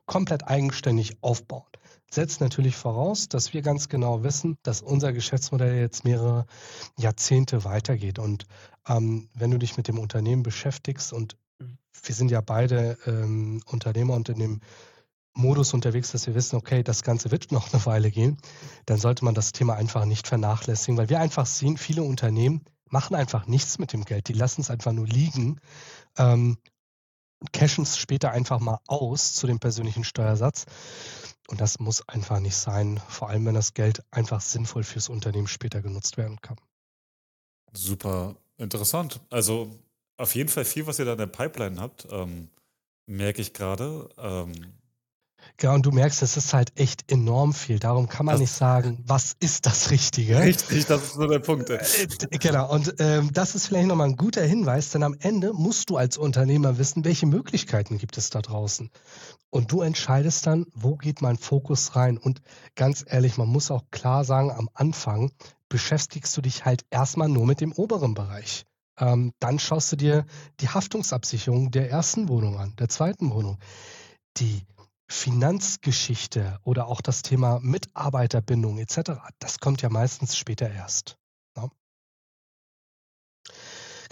[0.07, 1.71] komplett eigenständig aufbauen
[2.13, 6.47] setzt natürlich voraus, dass wir ganz genau wissen, dass unser Geschäftsmodell jetzt mehrere
[6.99, 8.19] Jahrzehnte weitergeht.
[8.19, 8.47] Und
[8.89, 11.37] ähm, wenn du dich mit dem Unternehmen beschäftigst und
[12.03, 14.61] wir sind ja beide ähm, Unternehmer und in dem
[15.33, 18.39] Modus unterwegs, dass wir wissen, okay, das Ganze wird noch eine Weile gehen,
[18.87, 23.15] dann sollte man das Thema einfach nicht vernachlässigen, weil wir einfach sehen, viele Unternehmen machen
[23.15, 24.27] einfach nichts mit dem Geld.
[24.27, 25.61] Die lassen es einfach nur liegen
[26.19, 26.59] ähm,
[27.53, 30.67] cashen es später einfach mal aus zu dem persönlichen Steuersatz.
[31.51, 35.49] Und das muss einfach nicht sein, vor allem wenn das Geld einfach sinnvoll fürs Unternehmen
[35.49, 36.57] später genutzt werden kann.
[37.73, 39.21] Super interessant.
[39.31, 39.77] Also
[40.17, 42.51] auf jeden Fall viel, was ihr da in der Pipeline habt, ähm,
[43.07, 44.09] merke ich gerade.
[44.17, 44.53] Ähm,
[45.61, 47.79] ja, und du merkst, es ist halt echt enorm viel.
[47.79, 50.41] Darum kann man das, nicht sagen, was ist das Richtige.
[50.41, 51.71] Richtig, das ist so der Punkt.
[51.71, 51.79] Äh,
[52.39, 55.97] genau, und ähm, das ist vielleicht nochmal ein guter Hinweis, denn am Ende musst du
[55.97, 58.91] als Unternehmer wissen, welche Möglichkeiten gibt es da draußen.
[59.51, 62.19] Und du entscheidest dann, wo geht mein Fokus rein.
[62.19, 62.41] Und
[62.77, 65.33] ganz ehrlich, man muss auch klar sagen, am Anfang
[65.69, 68.65] beschäftigst du dich halt erstmal nur mit dem oberen Bereich.
[68.99, 70.27] Ähm, dann schaust du dir
[70.61, 73.59] die Haftungsabsicherung der ersten Wohnung an, der zweiten Wohnung.
[74.37, 74.67] Die
[75.11, 81.19] Finanzgeschichte oder auch das Thema Mitarbeiterbindung etc., das kommt ja meistens später erst.
[81.57, 81.71] Ja, ne?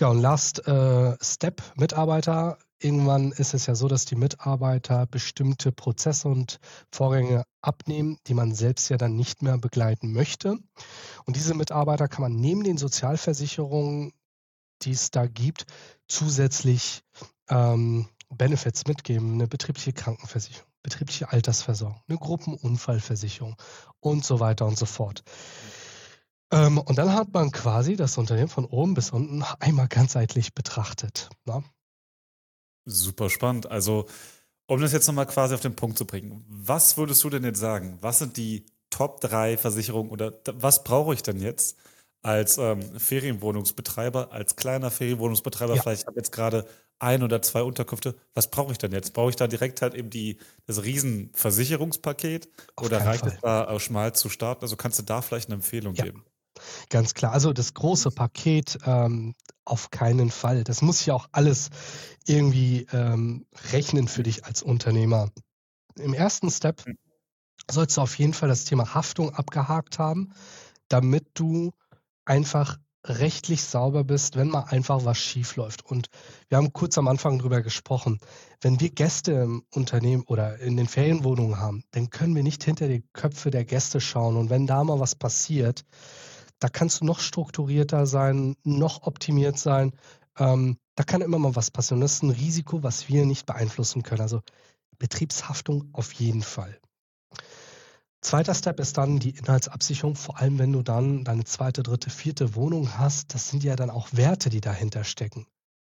[0.01, 2.59] ja und last äh, step Mitarbeiter.
[2.81, 6.59] Irgendwann ist es ja so, dass die Mitarbeiter bestimmte Prozesse und
[6.93, 10.59] Vorgänge abnehmen, die man selbst ja dann nicht mehr begleiten möchte.
[11.25, 14.13] Und diese Mitarbeiter kann man neben den Sozialversicherungen,
[14.83, 15.65] die es da gibt,
[16.09, 17.03] zusätzlich
[17.49, 23.57] ähm, Benefits mitgeben, eine betriebliche Krankenversicherung betriebliche Altersversorgung, eine Gruppenunfallversicherung
[24.01, 25.23] und so weiter und so fort.
[26.51, 31.29] Ähm, und dann hat man quasi das Unternehmen von oben bis unten einmal ganzheitlich betrachtet.
[31.45, 31.59] Na?
[31.59, 31.65] Ne?
[32.87, 33.71] Super spannend.
[33.71, 34.07] Also,
[34.67, 37.59] um das jetzt nochmal quasi auf den Punkt zu bringen, was würdest du denn jetzt
[37.59, 37.99] sagen?
[38.01, 41.77] Was sind die Top 3 Versicherungen oder was brauche ich denn jetzt
[42.23, 45.75] als ähm, Ferienwohnungsbetreiber, als kleiner Ferienwohnungsbetreiber?
[45.75, 45.83] Ja.
[45.83, 46.67] Vielleicht habe ich jetzt gerade
[46.99, 48.17] ein oder zwei Unterkünfte.
[48.35, 49.13] Was brauche ich denn jetzt?
[49.13, 52.49] Brauche ich da direkt halt eben die, das Riesenversicherungspaket
[52.81, 53.33] oder reicht Fall.
[53.35, 54.63] es da äh, schmal zu starten?
[54.63, 56.05] Also kannst du da vielleicht eine Empfehlung ja.
[56.05, 56.25] geben?
[56.89, 57.33] Ganz klar.
[57.33, 59.35] Also das große Paket ähm,
[59.65, 60.65] auf keinen Fall.
[60.65, 61.71] Das muss ja auch alles
[62.27, 65.31] irgendwie ähm, rechnen für dich als Unternehmer.
[65.97, 66.99] Im ersten Step hm.
[67.71, 70.33] sollst du auf jeden Fall das Thema Haftung abgehakt haben,
[70.89, 71.73] damit du
[72.25, 72.79] einfach
[73.09, 75.85] rechtlich sauber bist, wenn mal einfach was schief läuft.
[75.85, 76.09] Und
[76.49, 78.19] wir haben kurz am Anfang drüber gesprochen.
[78.61, 82.89] Wenn wir Gäste im Unternehmen oder in den Ferienwohnungen haben, dann können wir nicht hinter
[82.89, 84.37] die Köpfe der Gäste schauen.
[84.37, 85.85] Und wenn da mal was passiert,
[86.59, 89.93] da kannst du noch strukturierter sein, noch optimiert sein.
[90.39, 92.01] Ähm, da kann immer mal was passieren.
[92.01, 94.23] Das ist ein Risiko, was wir nicht beeinflussen können.
[94.23, 94.41] Also
[94.99, 96.79] Betriebshaftung auf jeden Fall.
[98.21, 102.57] Zweiter Step ist dann die Inhaltsabsicherung, vor allem wenn du dann deine zweite, dritte, vierte
[102.57, 103.33] Wohnung hast.
[103.33, 105.47] Das sind ja dann auch Werte, die dahinter stecken.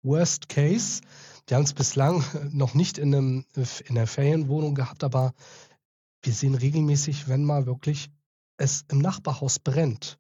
[0.02, 1.02] Worst Case,
[1.46, 5.34] wir haben es bislang noch nicht in, einem, in einer Ferienwohnung gehabt, aber
[6.22, 8.10] wir sehen regelmäßig, wenn mal wirklich
[8.56, 10.18] es im Nachbarhaus brennt.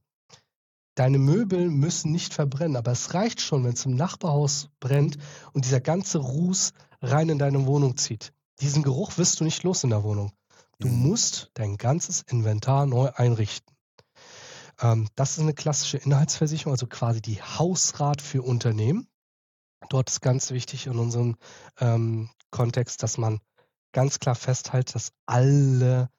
[0.96, 5.18] Deine Möbel müssen nicht verbrennen, aber es reicht schon, wenn es im Nachbarhaus brennt
[5.52, 8.32] und dieser ganze Ruß rein in deine Wohnung zieht.
[8.60, 10.32] Diesen Geruch wirst du nicht los in der Wohnung.
[10.78, 11.08] Du mhm.
[11.08, 13.74] musst dein ganzes Inventar neu einrichten.
[14.80, 19.08] Ähm, das ist eine klassische Inhaltsversicherung, also quasi die Hausrat für Unternehmen.
[19.90, 21.36] Dort ist ganz wichtig in unserem
[21.78, 23.40] ähm, Kontext, dass man
[23.92, 26.10] ganz klar festhält, dass alle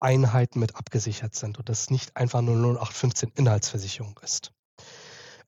[0.00, 4.52] Einheiten mit abgesichert sind und das nicht einfach nur 0815 Inhaltsversicherung ist.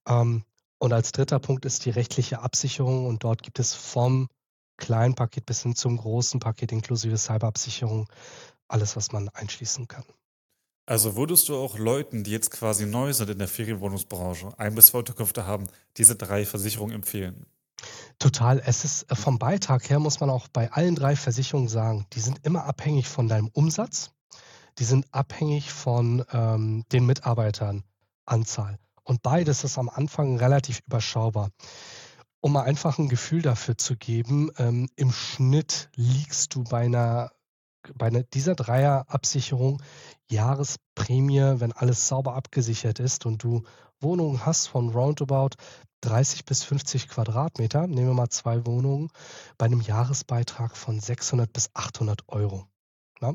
[0.06, 0.44] Ähm,
[0.78, 4.28] und als dritter Punkt ist die rechtliche Absicherung und dort gibt es vom
[4.76, 8.08] kleinen Paket bis hin zum großen Paket inklusive Cyberabsicherung
[8.68, 10.04] alles, was man einschließen kann.
[10.86, 14.88] Also würdest du auch Leuten, die jetzt quasi neu sind in der Ferienwohnungsbranche, ein bis
[14.88, 17.46] zwei Unterkünfte haben, diese drei Versicherungen empfehlen?
[18.18, 18.62] Total.
[18.64, 22.20] Es ist äh, vom Beitrag her, muss man auch bei allen drei Versicherungen sagen, die
[22.20, 24.10] sind immer abhängig von deinem Umsatz,
[24.78, 28.78] die sind abhängig von ähm, den Mitarbeiternanzahl.
[29.04, 31.50] Und beides ist am Anfang relativ überschaubar.
[32.44, 37.32] Um mal einfach ein Gefühl dafür zu geben, ähm, im Schnitt liegst du bei einer
[37.94, 39.82] bei einer, dieser Dreierabsicherung
[40.30, 43.62] Jahresprämie, wenn alles sauber abgesichert ist und du
[43.98, 45.56] Wohnungen hast von roundabout
[46.02, 49.08] 30 bis 50 Quadratmeter, nehmen wir mal zwei Wohnungen,
[49.56, 52.66] bei einem Jahresbeitrag von 600 bis 800 Euro.
[53.22, 53.32] Ja?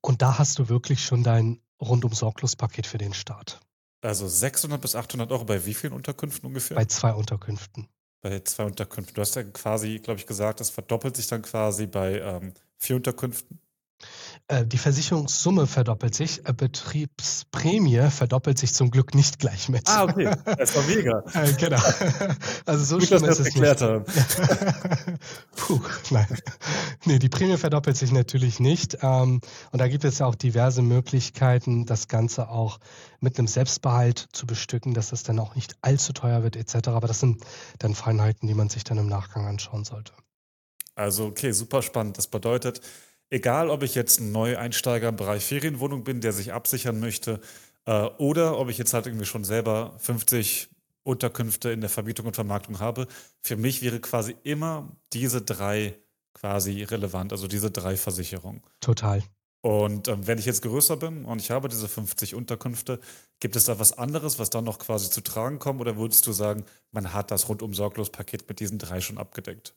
[0.00, 3.60] Und da hast du wirklich schon dein rundum sorglos Paket für den Start.
[4.02, 6.76] Also 600 bis 800 Euro bei wie vielen Unterkünften ungefähr?
[6.76, 7.88] Bei zwei Unterkünften.
[8.22, 9.14] Bei zwei Unterkünften.
[9.14, 12.96] Du hast ja quasi, glaube ich, gesagt, das verdoppelt sich dann quasi bei ähm, vier
[12.96, 13.60] Unterkünften.
[14.50, 19.88] Äh, die Versicherungssumme verdoppelt sich, äh, Betriebsprämie verdoppelt sich zum Glück nicht gleich mit.
[19.88, 20.34] Ah, okay.
[20.44, 21.22] Das war mega.
[21.34, 21.78] Äh, genau.
[22.66, 23.80] Also so Gut, schlimm dass ist es nicht.
[23.80, 24.04] Haben.
[25.56, 26.26] Puh, nein.
[27.04, 28.98] Nee, die Prämie verdoppelt sich natürlich nicht.
[29.02, 32.80] Ähm, und da gibt es ja auch diverse Möglichkeiten, das Ganze auch
[33.20, 36.88] mit einem Selbstbehalt zu bestücken, dass das dann auch nicht allzu teuer wird etc.
[36.88, 37.44] Aber das sind
[37.78, 40.12] dann Feinheiten, die man sich dann im Nachgang anschauen sollte.
[40.96, 42.18] Also okay, super spannend.
[42.18, 42.80] Das bedeutet,
[43.30, 47.40] egal ob ich jetzt ein Neueinsteiger im Bereich Ferienwohnung bin, der sich absichern möchte,
[47.86, 50.68] äh, oder ob ich jetzt halt irgendwie schon selber 50
[51.02, 53.06] Unterkünfte in der Vermietung und Vermarktung habe,
[53.40, 55.96] für mich wäre quasi immer diese drei
[56.34, 58.62] quasi relevant, also diese drei Versicherungen.
[58.80, 59.22] Total.
[59.62, 62.98] Und ähm, wenn ich jetzt größer bin und ich habe diese 50 Unterkünfte,
[63.40, 65.80] gibt es da was anderes, was dann noch quasi zu tragen kommt?
[65.80, 69.74] Oder würdest du sagen, man hat das rundum sorglos Paket mit diesen drei schon abgedeckt?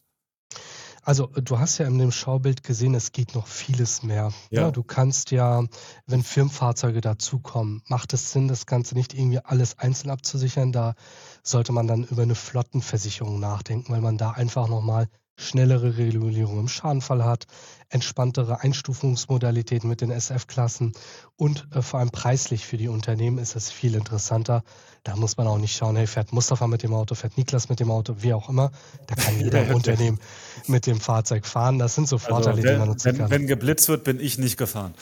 [1.03, 4.31] Also du hast ja in dem Schaubild gesehen, es geht noch vieles mehr.
[4.49, 4.63] Ja.
[4.63, 4.71] ja.
[4.71, 5.63] du kannst ja,
[6.07, 10.71] wenn Firmenfahrzeuge dazukommen, macht es Sinn, das Ganze nicht irgendwie alles einzeln abzusichern.
[10.71, 10.95] Da
[11.43, 16.67] sollte man dann über eine Flottenversicherung nachdenken, weil man da einfach nochmal schnellere Regulierung im
[16.67, 17.47] Schadenfall hat,
[17.89, 20.93] entspanntere Einstufungsmodalitäten mit den SF-Klassen
[21.35, 24.63] und äh, vor allem preislich für die Unternehmen ist es viel interessanter.
[25.03, 27.79] Da muss man auch nicht schauen, hey, fährt Mustafa mit dem Auto, fährt Niklas mit
[27.79, 28.71] dem Auto, wie auch immer.
[29.07, 30.19] Da kann jeder im Unternehmen
[30.67, 31.77] mit dem Fahrzeug fahren.
[31.77, 33.29] Das sind so also, Vorteile, also, wenn, die man nutzen wenn, kann.
[33.31, 34.93] Wenn geblitzt wird, bin ich nicht gefahren.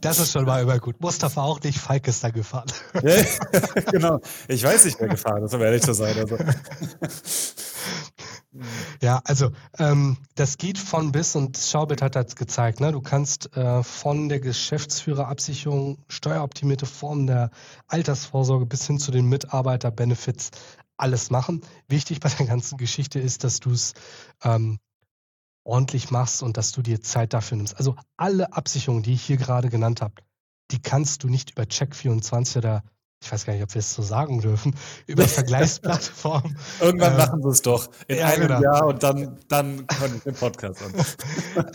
[0.00, 1.00] das ist schon mal immer gut.
[1.00, 2.70] Mustafa auch nicht, Falk ist da gefahren.
[3.90, 4.20] genau.
[4.48, 6.16] Ich weiß nicht, wer gefahren ist, um ehrlich zu sein.
[6.16, 6.38] Also.
[9.00, 12.80] Ja, also ähm, das geht von bis und Schaubild hat das gezeigt.
[12.80, 12.90] Ne?
[12.90, 17.50] Du kannst äh, von der Geschäftsführerabsicherung, steueroptimierte Formen der
[17.86, 20.50] Altersvorsorge bis hin zu den Mitarbeiterbenefits
[20.96, 21.62] alles machen.
[21.88, 23.94] Wichtig bei der ganzen Geschichte ist, dass du es
[24.42, 24.80] ähm,
[25.64, 27.76] ordentlich machst und dass du dir Zeit dafür nimmst.
[27.76, 30.14] Also alle Absicherungen, die ich hier gerade genannt habe,
[30.72, 32.82] die kannst du nicht über Check24 oder
[33.22, 34.74] ich weiß gar nicht, ob wir es so sagen dürfen,
[35.06, 36.58] über Vergleichsplattformen.
[36.80, 37.88] Irgendwann äh, machen sie es doch.
[38.08, 38.62] In ja, einem genau.
[38.62, 40.94] Jahr und dann, dann können wir den Podcast an.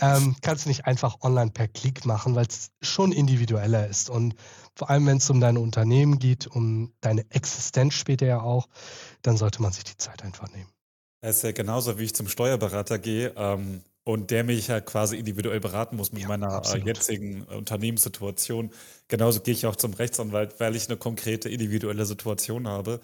[0.00, 4.10] ähm, kannst du nicht einfach online per Klick machen, weil es schon individueller ist.
[4.10, 4.34] Und
[4.74, 8.66] vor allem, wenn es um dein Unternehmen geht, um deine Existenz später ja auch,
[9.22, 10.68] dann sollte man sich die Zeit einfach nehmen.
[11.20, 13.32] Es ist ja genauso, wie ich zum Steuerberater gehe.
[13.36, 18.70] Ähm, und der mich halt quasi individuell beraten muss mit ja, meiner äh, jetzigen Unternehmenssituation.
[19.08, 23.00] Genauso gehe ich auch zum Rechtsanwalt, weil ich eine konkrete individuelle Situation habe.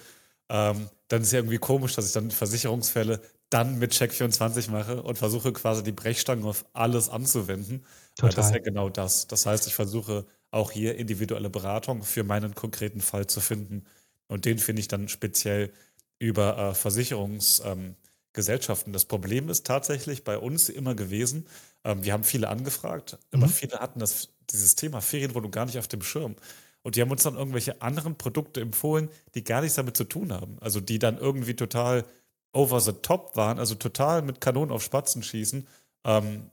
[0.48, 5.02] Ähm, dann ist es ja irgendwie komisch, dass ich dann Versicherungsfälle dann mit Check24 mache
[5.02, 7.84] und versuche quasi die Brechstange auf alles anzuwenden.
[8.14, 8.36] Total.
[8.36, 9.26] Das ist ja genau das.
[9.26, 13.86] Das heißt, ich versuche auch hier individuelle Beratung für meinen konkreten Fall zu finden.
[14.28, 15.72] Und den finde ich dann speziell
[16.20, 17.96] über äh, Versicherungs- ähm,
[18.32, 18.92] Gesellschaften.
[18.92, 21.46] Das Problem ist tatsächlich bei uns immer gewesen,
[21.84, 23.50] ähm, wir haben viele angefragt, aber mhm.
[23.50, 26.36] viele hatten das, dieses Thema Ferienwohnung gar nicht auf dem Schirm.
[26.82, 30.32] Und die haben uns dann irgendwelche anderen Produkte empfohlen, die gar nichts damit zu tun
[30.32, 30.56] haben.
[30.60, 32.04] Also die dann irgendwie total
[32.52, 35.66] over the top waren, also total mit Kanonen auf Spatzen schießen.
[36.04, 36.50] Ähm,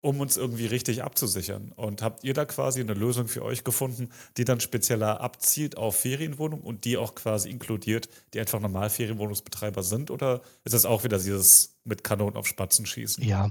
[0.00, 1.72] um uns irgendwie richtig abzusichern.
[1.72, 5.96] Und habt ihr da quasi eine Lösung für euch gefunden, die dann spezieller abzielt auf
[5.96, 10.10] Ferienwohnungen und die auch quasi inkludiert, die einfach normal Ferienwohnungsbetreiber sind?
[10.10, 13.24] Oder ist das auch wieder dieses mit Kanonen auf Spatzen schießen?
[13.24, 13.50] Ja,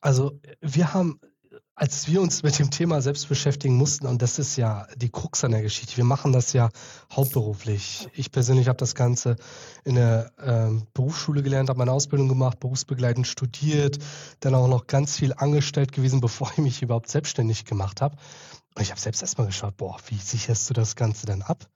[0.00, 1.20] also wir haben
[1.78, 5.44] als wir uns mit dem Thema selbst beschäftigen mussten, und das ist ja die Krux
[5.44, 6.70] an der Geschichte, wir machen das ja
[7.12, 8.08] hauptberuflich.
[8.14, 9.36] Ich persönlich habe das Ganze
[9.84, 13.98] in der ähm, Berufsschule gelernt, habe meine Ausbildung gemacht, berufsbegleitend studiert,
[14.40, 18.16] dann auch noch ganz viel angestellt gewesen, bevor ich mich überhaupt selbstständig gemacht habe.
[18.74, 21.68] Und ich habe selbst erstmal geschaut, boah, wie sicherst du das Ganze denn ab?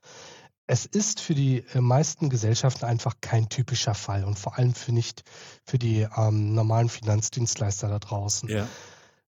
[0.66, 4.92] Es ist für die äh, meisten Gesellschaften einfach kein typischer Fall und vor allem für
[4.92, 5.22] nicht
[5.64, 8.48] für die ähm, normalen Finanzdienstleister da draußen.
[8.48, 8.66] Ja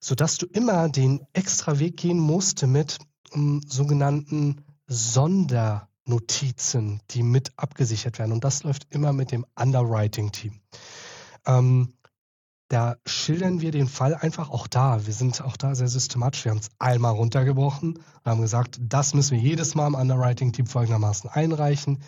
[0.04, 2.98] sodass du immer den extra Weg gehen musst mit
[3.32, 8.32] um, sogenannten Sondernotizen, die mit abgesichert werden.
[8.32, 10.60] Und das läuft immer mit dem Underwriting-Team.
[11.46, 11.94] Ähm,
[12.68, 15.06] da schildern wir den Fall einfach auch da.
[15.06, 16.44] Wir sind auch da sehr systematisch.
[16.44, 20.66] Wir haben es einmal runtergebrochen und haben gesagt, das müssen wir jedes Mal im Underwriting-Team
[20.66, 22.02] folgendermaßen einreichen.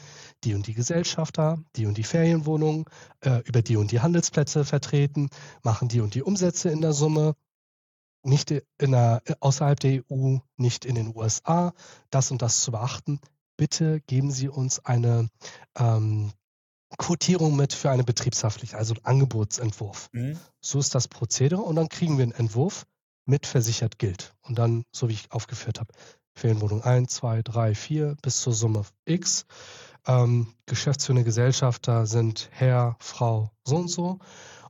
[0.44, 2.84] Die und die Gesellschafter, die und die Ferienwohnungen,
[3.20, 5.30] äh, über die und die Handelsplätze vertreten,
[5.62, 7.34] machen die und die Umsätze in der Summe,
[8.26, 11.72] nicht in der, außerhalb der EU, nicht in den USA,
[12.10, 13.20] das und das zu beachten.
[13.56, 15.28] Bitte geben Sie uns eine
[15.78, 16.32] ähm,
[16.98, 20.08] Quotierung mit für eine betriebshaftliche, also einen Angebotsentwurf.
[20.12, 20.38] Mhm.
[20.60, 22.86] So ist das Prozedere und dann kriegen wir einen Entwurf
[23.24, 24.34] mit versichert gilt.
[24.42, 25.92] Und dann, so wie ich aufgeführt habe,
[26.34, 29.46] Ferienwohnung 1, 2, 3, 4 bis zur Summe X.
[30.06, 34.18] Ähm, geschäftsführende Gesellschafter sind Herr, Frau, so und so.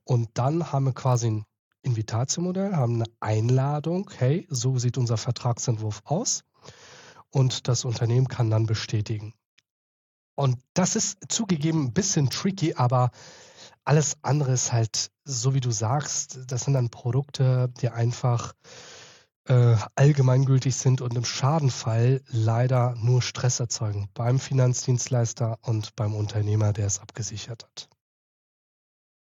[0.04, 1.44] Und dann haben wir quasi ein
[1.86, 6.44] Invitatio-Modell, haben eine Einladung, hey, so sieht unser Vertragsentwurf aus.
[7.30, 9.34] Und das Unternehmen kann dann bestätigen.
[10.34, 13.10] Und das ist zugegeben ein bisschen tricky, aber
[13.84, 18.52] alles andere ist halt, so wie du sagst, das sind dann Produkte, die einfach
[19.48, 26.72] äh, allgemeingültig sind und im Schadenfall leider nur Stress erzeugen beim Finanzdienstleister und beim Unternehmer,
[26.72, 27.88] der es abgesichert hat.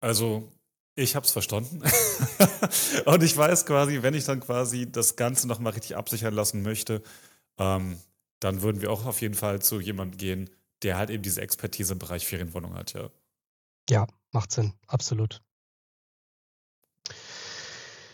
[0.02, 0.52] Also
[0.96, 1.82] ich habe es verstanden.
[3.06, 7.02] und ich weiß quasi, wenn ich dann quasi das Ganze nochmal richtig absichern lassen möchte,
[7.58, 7.98] ähm,
[8.40, 10.50] dann würden wir auch auf jeden Fall zu jemandem gehen,
[10.84, 13.10] der halt eben diese Expertise im Bereich Ferienwohnung hat, ja.
[13.90, 15.42] Ja, macht Sinn, absolut.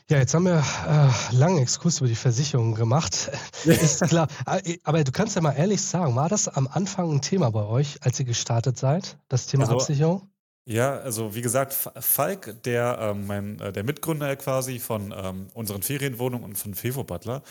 [0.09, 3.29] Ja, jetzt haben wir äh, langen Exkurs über die Versicherung gemacht.
[3.65, 4.29] Ist klar.
[4.45, 7.65] Äh, aber du kannst ja mal ehrlich sagen, war das am Anfang ein Thema bei
[7.65, 10.29] euch, als ihr gestartet seid, das Thema also, Absicherung?
[10.69, 15.81] Ja, also wie gesagt, Falk, der, ähm, mein, äh, der Mitgründer quasi von ähm, unseren
[15.81, 17.41] Ferienwohnungen und von Fevo Butler,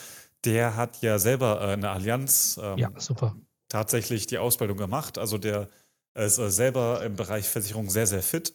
[0.44, 3.34] der hat ja selber äh, eine Allianz ähm, Ja, super.
[3.70, 5.16] tatsächlich die Ausbildung gemacht.
[5.16, 5.70] Also der
[6.14, 8.54] ist äh, selber im Bereich Versicherung sehr, sehr fit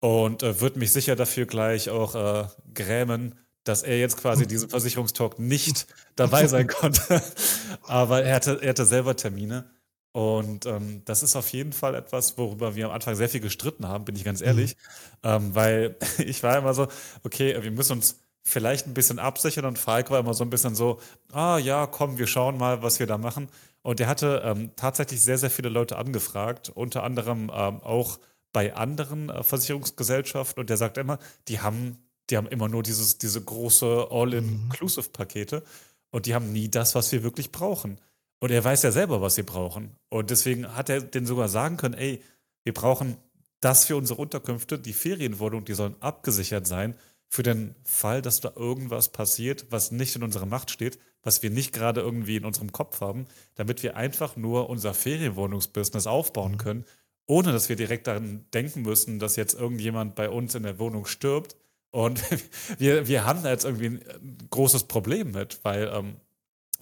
[0.00, 3.34] und äh, wird mich sicher dafür gleich auch äh, grämen,
[3.64, 5.86] dass er jetzt quasi diesen Versicherungstalk nicht
[6.16, 7.22] dabei sein konnte.
[7.82, 9.70] Aber er hatte, er hatte selber Termine.
[10.18, 13.86] Und ähm, das ist auf jeden Fall etwas, worüber wir am Anfang sehr viel gestritten
[13.86, 14.74] haben, bin ich ganz ehrlich.
[15.22, 16.88] Ähm, weil ich war immer so,
[17.22, 20.74] okay, wir müssen uns vielleicht ein bisschen absichern und Falk war immer so ein bisschen
[20.74, 20.98] so,
[21.30, 23.48] ah ja, komm, wir schauen mal, was wir da machen.
[23.82, 28.18] Und er hatte ähm, tatsächlich sehr, sehr viele Leute angefragt, unter anderem ähm, auch
[28.52, 30.60] bei anderen äh, Versicherungsgesellschaften.
[30.60, 31.96] Und der sagt immer, die haben,
[32.28, 35.62] die haben immer nur dieses, diese große All-Inclusive-Pakete
[36.10, 38.00] und die haben nie das, was wir wirklich brauchen.
[38.40, 39.96] Und er weiß ja selber, was sie brauchen.
[40.08, 42.22] Und deswegen hat er denen sogar sagen können, ey,
[42.64, 43.16] wir brauchen
[43.60, 46.94] das für unsere Unterkünfte, die Ferienwohnung, die sollen abgesichert sein
[47.28, 51.50] für den Fall, dass da irgendwas passiert, was nicht in unserer Macht steht, was wir
[51.50, 56.84] nicht gerade irgendwie in unserem Kopf haben, damit wir einfach nur unser Ferienwohnungsbusiness aufbauen können,
[57.26, 61.04] ohne dass wir direkt daran denken müssen, dass jetzt irgendjemand bei uns in der Wohnung
[61.04, 61.56] stirbt.
[61.90, 62.22] Und
[62.78, 66.16] wir, wir haben da jetzt irgendwie ein großes Problem mit, weil ähm,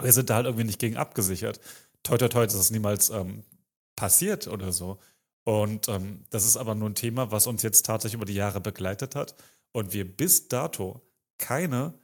[0.01, 1.61] wir sind da halt irgendwie nicht gegen abgesichert.
[2.03, 3.44] Toi, toi, toi, ist das niemals ähm,
[3.97, 4.99] passiert oder so.
[5.44, 8.61] Und ähm, das ist aber nur ein Thema, was uns jetzt tatsächlich über die Jahre
[8.61, 9.34] begleitet hat
[9.72, 11.01] und wir bis dato
[11.38, 11.94] keine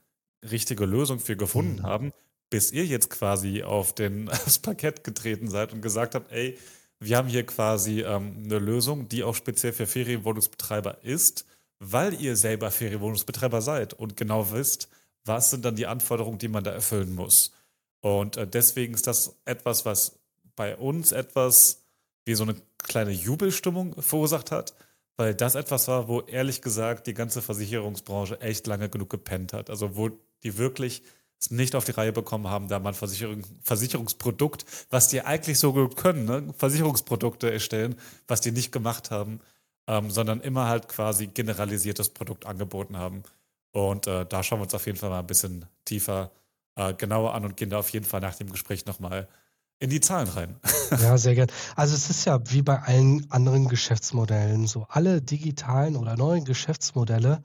[0.49, 1.83] richtige Lösung für gefunden Mhm.
[1.83, 2.11] haben,
[2.49, 6.57] bis ihr jetzt quasi auf den, aufs Parkett getreten seid und gesagt habt, ey,
[6.99, 11.45] wir haben hier quasi ähm, eine Lösung, die auch speziell für Ferienwohnungsbetreiber ist,
[11.79, 14.87] weil ihr selber Ferienwohnungsbetreiber seid und genau wisst,
[15.25, 17.51] was sind dann die Anforderungen, die man da erfüllen muss.
[18.03, 20.19] Und äh, deswegen ist das etwas, was
[20.57, 21.85] bei uns etwas
[22.25, 24.75] wie so eine kleine Jubelstimmung verursacht hat,
[25.15, 29.69] weil das etwas war, wo ehrlich gesagt die ganze Versicherungsbranche echt lange genug gepennt hat.
[29.69, 30.09] Also wo
[30.43, 31.01] die wirklich
[31.39, 35.57] es nicht auf die Reihe bekommen haben, da mal ein Versicherung, Versicherungsprodukt, was die eigentlich
[35.57, 36.53] so gut können, ne?
[36.57, 37.95] Versicherungsprodukte erstellen,
[38.27, 39.39] was die nicht gemacht haben,
[39.87, 43.23] ähm, sondern immer halt quasi generalisiertes Produkt angeboten haben.
[43.71, 46.31] Und äh, da schauen wir uns auf jeden Fall mal ein bisschen tiefer,
[46.75, 49.27] äh, genauer an und gehen da auf jeden Fall nach dem Gespräch nochmal
[49.79, 50.55] in die Zahlen rein.
[51.01, 51.47] Ja, sehr gern.
[51.75, 54.85] Also es ist ja wie bei allen anderen Geschäftsmodellen so.
[54.89, 57.41] Alle digitalen oder neuen Geschäftsmodelle,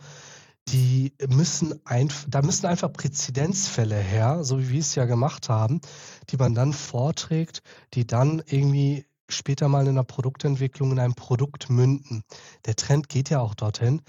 [0.69, 5.81] die müssen einf da müssen einfach Präzedenzfälle her, so wie wir es ja gemacht haben,
[6.29, 7.63] die man dann vorträgt,
[7.95, 12.23] die dann irgendwie später mal in der Produktentwicklung in ein Produkt münden.
[12.67, 14.03] Der Trend geht ja auch dorthin,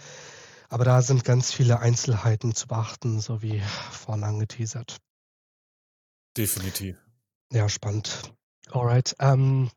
[0.67, 3.61] aber da sind ganz viele Einzelheiten zu beachten, so wie
[3.91, 4.97] vorhin angeteasert.
[6.39, 6.95] Definitiv.
[7.51, 8.31] Ja, spannend.
[8.71, 9.13] Alright.
[9.19, 9.69] Ähm,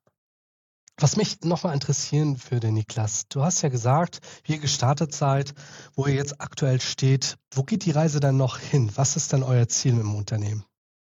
[0.96, 5.54] was mich nochmal interessieren würde, Niklas, du hast ja gesagt, wie ihr gestartet seid,
[5.96, 7.36] wo ihr jetzt aktuell steht.
[7.52, 8.92] Wo geht die Reise dann noch hin?
[8.94, 10.64] Was ist dann euer Ziel im Unternehmen?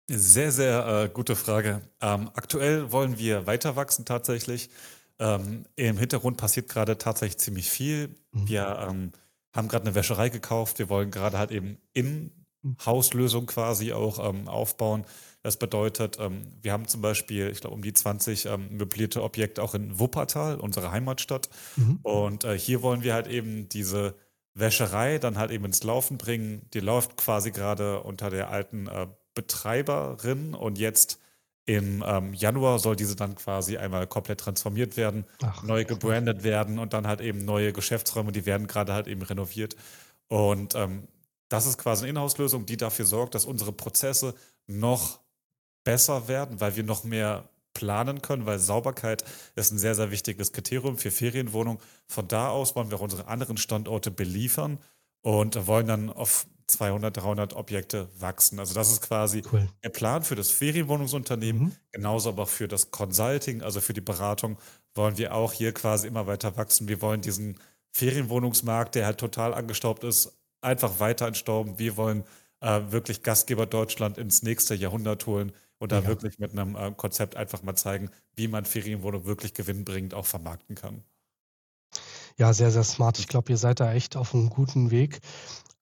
[0.08, 1.82] Sehr, sehr äh, gute Frage.
[2.00, 4.70] Ähm, aktuell wollen wir weiter wachsen tatsächlich.
[5.18, 8.14] Ähm, Im Hintergrund passiert gerade tatsächlich ziemlich viel.
[8.30, 8.48] Mhm.
[8.48, 9.12] Wir ähm,
[9.52, 10.78] haben gerade eine Wäscherei gekauft.
[10.78, 11.78] Wir wollen gerade halt eben
[12.62, 15.04] In-Haus-Lösung quasi auch ähm, aufbauen.
[15.42, 19.62] Das bedeutet, ähm, wir haben zum Beispiel, ich glaube, um die 20 ähm, möblierte Objekte
[19.62, 21.48] auch in Wuppertal, unserer Heimatstadt.
[21.76, 22.00] Mhm.
[22.02, 24.14] Und äh, hier wollen wir halt eben diese
[24.54, 26.62] Wäscherei dann halt eben ins Laufen bringen.
[26.74, 31.18] Die läuft quasi gerade unter der alten äh, Betreiberin und jetzt
[31.66, 36.80] im ähm, Januar soll diese dann quasi einmal komplett transformiert werden, Ach, neu gebrandet werden
[36.80, 39.76] und dann halt eben neue Geschäftsräume, die werden gerade halt eben renoviert.
[40.26, 41.06] Und ähm,
[41.50, 44.34] das ist quasi eine Inhouse-Lösung, die dafür sorgt, dass unsere Prozesse
[44.66, 45.20] noch
[45.84, 49.24] besser werden, weil wir noch mehr planen können, weil Sauberkeit
[49.56, 51.80] ist ein sehr, sehr wichtiges Kriterium für Ferienwohnungen.
[52.06, 54.78] Von da aus wollen wir auch unsere anderen Standorte beliefern
[55.22, 58.58] und wollen dann auf 200, 300 Objekte wachsen.
[58.60, 59.68] Also das ist quasi cool.
[59.82, 61.72] der Plan für das Ferienwohnungsunternehmen, Mhm.
[61.90, 64.56] genauso aber auch für das Consulting, also für die Beratung,
[64.94, 66.86] wollen wir auch hier quasi immer weiter wachsen.
[66.86, 67.58] Wir wollen diesen
[67.92, 71.78] Ferienwohnungsmarkt, der halt total angestaubt ist, einfach weiter entstauben.
[71.78, 72.24] Wir wollen
[72.60, 76.06] äh, wirklich Gastgeber Deutschland ins nächste Jahrhundert holen und da Ja.
[76.06, 80.74] wirklich mit einem äh, Konzept einfach mal zeigen, wie man Ferienwohnung wirklich gewinnbringend auch vermarkten
[80.76, 81.04] kann.
[82.36, 83.18] Ja, sehr, sehr smart.
[83.18, 85.20] Ich glaube, ihr seid da echt auf einem guten Weg.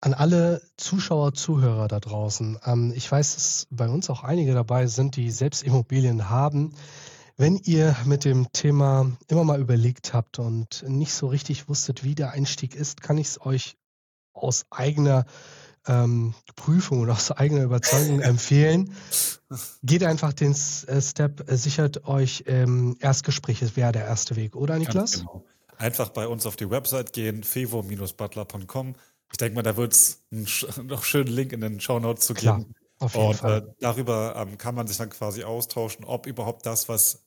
[0.00, 2.58] An alle Zuschauer, Zuhörer da draußen.
[2.64, 6.74] Ähm, ich weiß, dass bei uns auch einige dabei sind, die selbst Immobilien haben.
[7.36, 12.14] Wenn ihr mit dem Thema immer mal überlegt habt und nicht so richtig wusstet, wie
[12.14, 13.76] der Einstieg ist, kann ich es euch
[14.42, 15.26] aus eigener
[15.86, 18.92] ähm, Prüfung und aus eigener Überzeugung empfehlen.
[19.82, 24.74] Geht einfach den äh, Step, äh, sichert euch ähm, Erstgespräche, wäre der erste Weg, oder
[24.74, 25.12] Ganz Niklas?
[25.20, 25.44] genau.
[25.78, 28.94] einfach bei uns auf die Website gehen, fevo-butler.com.
[29.30, 30.46] Ich denke mal, da wird es einen
[30.86, 32.74] noch schönen Link in den Show Notes zu geben.
[32.98, 33.58] Auf jeden Und Fall.
[33.58, 37.24] äh, darüber ähm, kann man sich dann quasi austauschen, ob überhaupt das, was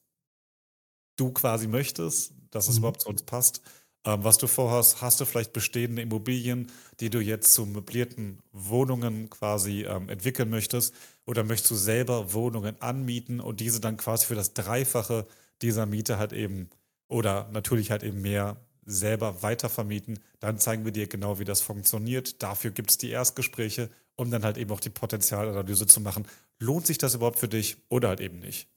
[1.15, 2.79] du quasi möchtest, dass es Mhm.
[2.79, 3.61] überhaupt zu uns passt.
[4.05, 9.29] Ähm, was du vorhast, hast du vielleicht bestehende Immobilien, die du jetzt zu möblierten Wohnungen
[9.29, 10.93] quasi ähm, entwickeln möchtest?
[11.25, 15.27] Oder möchtest du selber Wohnungen anmieten und diese dann quasi für das Dreifache
[15.61, 16.69] dieser Miete halt eben
[17.07, 20.19] oder natürlich halt eben mehr selber weitervermieten?
[20.39, 22.41] Dann zeigen wir dir genau, wie das funktioniert.
[22.41, 26.27] Dafür gibt es die Erstgespräche, um dann halt eben auch die Potenzialanalyse zu machen.
[26.59, 28.67] Lohnt sich das überhaupt für dich oder halt eben nicht?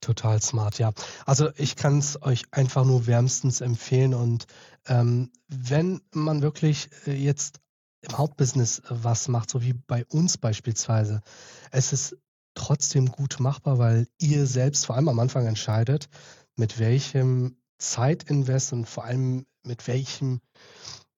[0.00, 0.92] Total smart, ja.
[1.24, 4.46] Also ich kann es euch einfach nur wärmstens empfehlen und
[4.86, 7.60] ähm, wenn man wirklich äh, jetzt
[8.02, 11.22] im Hauptbusiness äh, was macht, so wie bei uns beispielsweise,
[11.70, 12.16] es ist
[12.54, 16.08] trotzdem gut machbar, weil ihr selbst vor allem am Anfang entscheidet,
[16.56, 20.40] mit welchem Zeitinvest und vor allem mit welchem,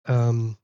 [0.07, 0.57] ähm,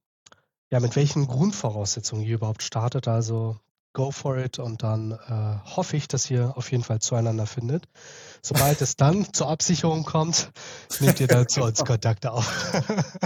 [0.70, 3.06] ja, mit welchen Grundvoraussetzungen ihr überhaupt startet.
[3.06, 3.56] Also
[3.94, 7.88] go for it und dann äh, hoffe ich, dass ihr auf jeden Fall zueinander findet.
[8.42, 10.50] Sobald es dann zur Absicherung kommt,
[11.00, 12.52] nehmt ihr dazu uns Kontakte auf.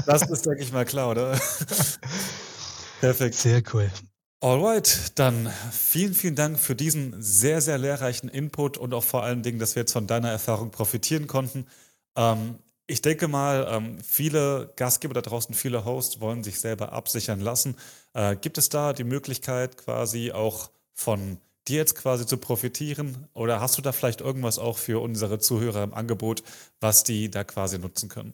[0.06, 1.32] Das ist, denke ich mal, klar, oder?
[3.00, 3.34] Perfekt.
[3.34, 3.90] Sehr cool.
[4.40, 9.42] Alright, dann vielen, vielen Dank für diesen sehr, sehr lehrreichen Input und auch vor allen
[9.42, 11.66] Dingen, dass wir jetzt von deiner Erfahrung profitieren konnten.
[12.16, 12.58] Ähm,
[12.88, 17.76] ich denke mal, ähm, viele Gastgeber da draußen, viele Hosts wollen sich selber absichern lassen.
[18.14, 23.28] Äh, gibt es da die Möglichkeit, quasi auch von dir jetzt quasi zu profitieren?
[23.34, 26.42] Oder hast du da vielleicht irgendwas auch für unsere Zuhörer im Angebot,
[26.80, 28.32] was die da quasi nutzen können?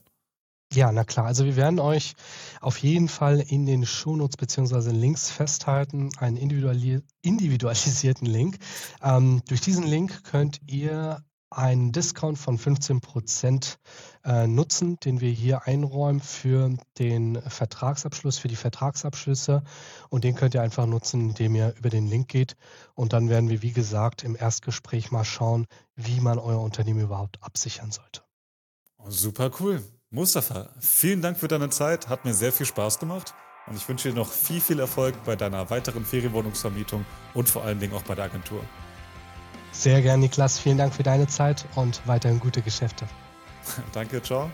[0.73, 1.27] Ja, na klar.
[1.27, 2.15] Also wir werden euch
[2.61, 8.59] auf jeden Fall in den Shownotes beziehungsweise Links festhalten, einen individuali individualisierten Link.
[9.03, 13.77] Ähm, durch diesen Link könnt ihr einen Discount von 15%
[14.25, 19.63] äh, nutzen, den wir hier einräumen für den Vertragsabschluss, für die Vertragsabschlüsse.
[20.09, 22.57] Und den könnt ihr einfach nutzen, indem ihr über den Link geht.
[22.95, 27.43] Und dann werden wir, wie gesagt, im Erstgespräch mal schauen, wie man euer Unternehmen überhaupt
[27.43, 28.23] absichern sollte.
[29.07, 29.83] Super cool.
[30.11, 32.09] Mustafa, vielen Dank für deine Zeit.
[32.09, 33.35] Hat mir sehr viel Spaß gemacht.
[33.67, 37.81] Und ich wünsche dir noch viel, viel Erfolg bei deiner weiteren Ferienwohnungsvermietung und vor allen
[37.81, 38.63] Dingen auch bei der Agentur.
[39.73, 40.59] Sehr gern, Niklas.
[40.59, 43.07] Vielen Dank für deine Zeit und weiterhin gute Geschäfte.
[43.93, 44.51] Danke, ciao.